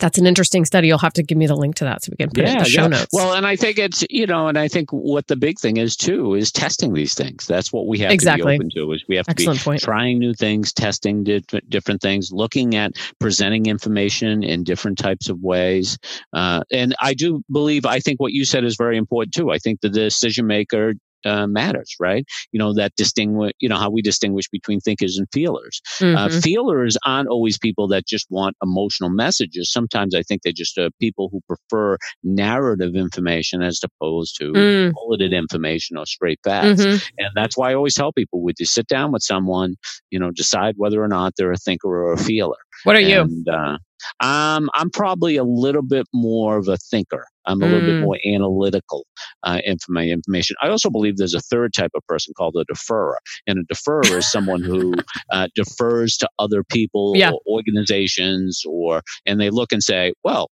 that's 0.00 0.18
an 0.18 0.26
interesting 0.26 0.64
study. 0.64 0.88
You'll 0.88 0.98
have 0.98 1.12
to 1.14 1.22
give 1.22 1.38
me 1.38 1.46
the 1.46 1.56
link 1.56 1.76
to 1.76 1.84
that 1.84 2.04
so 2.04 2.10
we 2.10 2.16
can 2.16 2.30
put 2.30 2.44
yeah, 2.44 2.50
it 2.50 2.52
in 2.52 2.58
the 2.58 2.64
show 2.64 2.82
yeah. 2.82 2.88
notes. 2.88 3.08
Well, 3.12 3.34
and 3.34 3.46
I 3.46 3.56
think 3.56 3.78
it's 3.78 4.04
you 4.10 4.26
know, 4.26 4.48
and 4.48 4.58
I 4.58 4.68
think 4.68 4.90
what 4.90 5.26
the 5.28 5.36
big 5.36 5.58
thing 5.58 5.76
is 5.76 5.96
too 5.96 6.34
is 6.34 6.50
testing 6.50 6.92
these 6.92 7.14
things. 7.14 7.46
That's 7.46 7.72
what 7.72 7.86
we 7.86 7.98
have 8.00 8.10
exactly. 8.10 8.58
to 8.58 8.64
be 8.64 8.66
open 8.66 8.70
to. 8.88 8.92
Is 8.92 9.04
we 9.08 9.16
have 9.16 9.26
Excellent 9.28 9.58
to 9.58 9.64
be 9.64 9.70
point. 9.70 9.82
trying 9.82 10.18
new 10.18 10.34
things, 10.34 10.72
testing 10.72 11.24
different 11.24 11.70
different 11.70 12.00
things, 12.00 12.32
looking 12.32 12.74
at 12.74 12.92
presenting 13.18 13.66
information 13.66 14.42
in 14.42 14.64
different 14.64 14.98
types 14.98 15.28
of 15.28 15.40
ways. 15.40 15.98
Uh, 16.32 16.62
and 16.72 16.94
I 17.00 17.14
do 17.14 17.42
believe, 17.50 17.86
I 17.86 18.00
think 18.00 18.20
what 18.20 18.32
you 18.32 18.44
said 18.44 18.64
is 18.64 18.76
very 18.76 18.96
important 18.96 19.34
too. 19.34 19.50
I 19.50 19.58
think 19.58 19.80
the 19.80 19.88
decision 19.88 20.46
maker 20.46 20.94
uh, 21.24 21.46
matters, 21.46 21.94
right? 22.00 22.24
You 22.52 22.58
know, 22.58 22.74
that 22.74 22.92
distinguish, 22.96 23.52
you 23.60 23.68
know, 23.68 23.76
how 23.76 23.90
we 23.90 24.02
distinguish 24.02 24.48
between 24.50 24.80
thinkers 24.80 25.18
and 25.18 25.26
feelers. 25.32 25.80
Uh, 26.00 26.04
mm-hmm. 26.04 26.16
Uh, 26.16 26.40
feelers 26.40 26.96
aren't 27.04 27.28
always 27.28 27.58
people 27.58 27.88
that 27.88 28.06
just 28.06 28.26
want 28.30 28.56
emotional 28.62 29.10
messages. 29.10 29.72
Sometimes 29.72 30.14
I 30.14 30.22
think 30.22 30.42
they're 30.42 30.52
just 30.52 30.78
uh, 30.78 30.90
people 31.00 31.28
who 31.32 31.40
prefer 31.46 31.96
narrative 32.22 32.94
information 32.94 33.62
as 33.62 33.80
opposed 33.82 34.36
to 34.38 34.52
mm. 34.52 34.92
bulleted 34.92 35.32
information 35.32 35.96
or 35.96 36.06
straight 36.06 36.40
facts. 36.44 36.80
Mm-hmm. 36.80 37.06
And 37.18 37.28
that's 37.34 37.56
why 37.56 37.70
I 37.70 37.74
always 37.74 37.94
tell 37.94 38.12
people, 38.12 38.42
would 38.42 38.56
you 38.58 38.66
sit 38.66 38.86
down 38.86 39.12
with 39.12 39.22
someone, 39.22 39.76
you 40.10 40.18
know, 40.18 40.30
decide 40.30 40.74
whether 40.76 41.02
or 41.02 41.08
not 41.08 41.34
they're 41.36 41.52
a 41.52 41.56
thinker 41.56 41.88
or 41.88 42.12
a 42.12 42.18
feeler. 42.18 42.56
What 42.84 42.96
are 42.96 43.00
and, 43.00 43.30
you? 43.30 43.52
Uh, 43.52 43.78
um, 44.24 44.70
I'm 44.74 44.90
probably 44.90 45.36
a 45.36 45.44
little 45.44 45.82
bit 45.82 46.06
more 46.12 46.56
of 46.56 46.68
a 46.68 46.76
thinker. 46.76 47.26
I'm 47.50 47.62
a 47.62 47.66
mm. 47.66 47.72
little 47.72 47.86
bit 47.86 47.94
mm. 47.96 48.02
more 48.02 48.18
analytical 48.26 49.06
uh, 49.42 49.60
in 49.64 49.76
my 49.88 50.04
information. 50.04 50.56
I 50.62 50.68
also 50.68 50.90
believe 50.90 51.16
there's 51.16 51.34
a 51.34 51.40
third 51.40 51.72
type 51.74 51.90
of 51.94 52.06
person 52.06 52.34
called 52.36 52.56
a 52.56 52.64
deferrer, 52.72 53.16
and 53.46 53.58
a 53.58 53.74
deferrer 53.74 54.18
is 54.18 54.30
someone 54.30 54.62
who 54.62 54.94
uh, 55.32 55.48
defers 55.54 56.16
to 56.18 56.28
other 56.38 56.62
people 56.64 57.12
yeah. 57.16 57.30
or 57.30 57.40
organizations, 57.48 58.62
or 58.66 59.02
and 59.26 59.40
they 59.40 59.50
look 59.50 59.72
and 59.72 59.82
say, 59.82 60.12
"Well, 60.24 60.50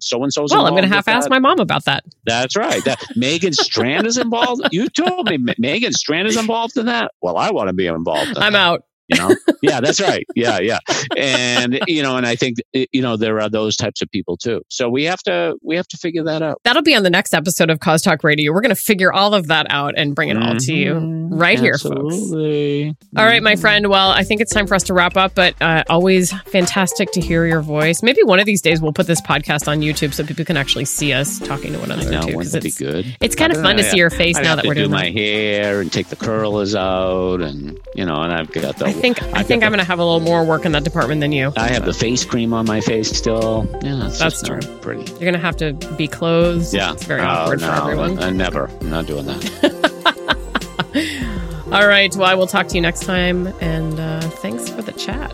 so 0.00 0.22
and 0.22 0.32
so's." 0.32 0.52
Well, 0.52 0.66
I'm 0.66 0.72
going 0.72 0.88
to 0.88 0.88
have 0.88 1.04
to 1.04 1.10
ask 1.10 1.28
my 1.28 1.38
mom 1.38 1.58
about 1.60 1.84
that. 1.84 2.04
That's 2.24 2.56
right. 2.56 2.84
That 2.84 3.02
Megan 3.16 3.52
Strand 3.52 4.06
is 4.06 4.18
involved. 4.18 4.68
You 4.72 4.88
told 4.88 5.28
me 5.28 5.38
Megan 5.58 5.92
Strand 5.92 6.28
is 6.28 6.36
involved 6.36 6.76
in 6.76 6.86
that. 6.86 7.10
Well, 7.22 7.36
I 7.36 7.50
want 7.50 7.68
to 7.68 7.74
be 7.74 7.86
involved. 7.86 8.36
In 8.36 8.38
I'm 8.38 8.52
that. 8.52 8.58
out 8.58 8.82
you 9.08 9.18
know? 9.18 9.34
Yeah 9.62 9.80
that's 9.80 10.00
right. 10.00 10.24
Yeah 10.34 10.58
yeah. 10.60 10.78
And 11.16 11.80
you 11.86 12.02
know 12.02 12.16
and 12.16 12.26
i 12.26 12.36
think 12.36 12.58
you 12.72 13.02
know 13.02 13.16
there 13.16 13.40
are 13.40 13.48
those 13.48 13.76
types 13.76 14.02
of 14.02 14.10
people 14.10 14.36
too. 14.36 14.62
So 14.68 14.88
we 14.88 15.04
have 15.04 15.22
to 15.24 15.56
we 15.62 15.76
have 15.76 15.88
to 15.88 15.96
figure 15.96 16.24
that 16.24 16.42
out. 16.42 16.60
That'll 16.64 16.82
be 16.82 16.94
on 16.94 17.02
the 17.02 17.10
next 17.10 17.34
episode 17.34 17.70
of 17.70 17.80
cause 17.80 18.02
talk 18.02 18.24
radio. 18.24 18.52
We're 18.52 18.60
going 18.60 18.74
to 18.74 18.80
figure 18.80 19.12
all 19.12 19.34
of 19.34 19.48
that 19.48 19.66
out 19.70 19.94
and 19.96 20.14
bring 20.14 20.28
it 20.28 20.36
all 20.36 20.50
mm-hmm. 20.50 20.58
to 20.58 20.74
you 20.74 20.94
mm-hmm. 20.94 21.34
right 21.34 21.58
Absolutely. 21.58 22.82
here 22.84 22.92
folks. 22.92 23.16
All 23.16 23.24
right 23.24 23.42
my 23.42 23.56
friend. 23.56 23.88
Well 23.88 24.10
i 24.10 24.22
think 24.22 24.40
it's 24.40 24.52
time 24.52 24.66
for 24.66 24.74
us 24.74 24.82
to 24.84 24.94
wrap 24.94 25.16
up 25.16 25.34
but 25.34 25.54
uh, 25.60 25.84
always 25.88 26.32
fantastic 26.42 27.10
to 27.12 27.20
hear 27.20 27.46
your 27.46 27.62
voice. 27.62 28.02
Maybe 28.02 28.22
one 28.22 28.40
of 28.40 28.46
these 28.46 28.62
days 28.62 28.80
we'll 28.80 28.92
put 28.92 29.06
this 29.06 29.20
podcast 29.20 29.68
on 29.68 29.80
youtube 29.80 30.12
so 30.12 30.24
people 30.24 30.44
can 30.44 30.56
actually 30.56 30.84
see 30.84 31.12
us 31.12 31.38
talking 31.38 31.72
to 31.72 31.78
one 31.78 31.90
another 31.90 32.10
know, 32.10 32.20
too 32.22 32.26
because 32.38 32.54
it's 32.54 32.78
good? 32.78 33.16
it's 33.20 33.34
kind 33.34 33.52
of 33.52 33.60
fun 33.60 33.76
know, 33.76 33.82
to 33.82 33.88
see 33.88 33.96
your 33.96 34.10
face 34.10 34.36
I'd 34.36 34.44
now 34.44 34.56
that 34.56 34.66
we're 34.66 34.74
do 34.74 34.82
doing 34.82 34.92
my 34.92 35.04
that. 35.04 35.14
hair 35.14 35.80
and 35.80 35.92
take 35.92 36.08
the 36.08 36.16
curlers 36.16 36.74
out 36.74 37.40
and 37.40 37.78
you 37.94 38.04
know 38.04 38.20
and 38.22 38.32
i've 38.32 38.50
got 38.50 38.76
the 38.76 38.86
think 39.00 39.22
I, 39.22 39.40
I 39.40 39.42
think 39.42 39.62
I'm 39.62 39.70
going 39.70 39.78
to 39.78 39.84
have 39.84 39.98
a 39.98 40.04
little 40.04 40.20
more 40.20 40.44
work 40.44 40.64
in 40.64 40.72
that 40.72 40.84
department 40.84 41.20
than 41.20 41.32
you. 41.32 41.52
I 41.56 41.68
have 41.68 41.84
the 41.84 41.94
face 41.94 42.24
cream 42.24 42.52
on 42.52 42.66
my 42.66 42.80
face 42.80 43.10
still. 43.10 43.68
Yeah, 43.82 44.10
that's 44.18 44.42
true. 44.42 44.60
Pretty. 44.80 45.10
You're 45.12 45.20
going 45.20 45.34
to 45.34 45.38
have 45.38 45.56
to 45.58 45.72
be 45.96 46.08
clothed. 46.08 46.72
Yeah, 46.74 46.92
it's 46.92 47.04
very 47.04 47.20
oh, 47.20 47.26
awkward 47.26 47.60
no, 47.60 47.68
for 47.68 47.82
everyone. 47.82 48.18
I 48.18 48.30
never. 48.30 48.70
I'm 48.80 48.90
not 48.90 49.06
doing 49.06 49.26
that. 49.26 49.86
All 51.72 51.86
right. 51.86 52.14
Well, 52.14 52.26
I 52.26 52.34
will 52.34 52.46
talk 52.46 52.68
to 52.68 52.74
you 52.74 52.80
next 52.80 53.04
time, 53.04 53.48
and 53.60 53.98
uh, 53.98 54.20
thanks 54.20 54.68
for 54.68 54.82
the 54.82 54.92
chat. 54.92 55.32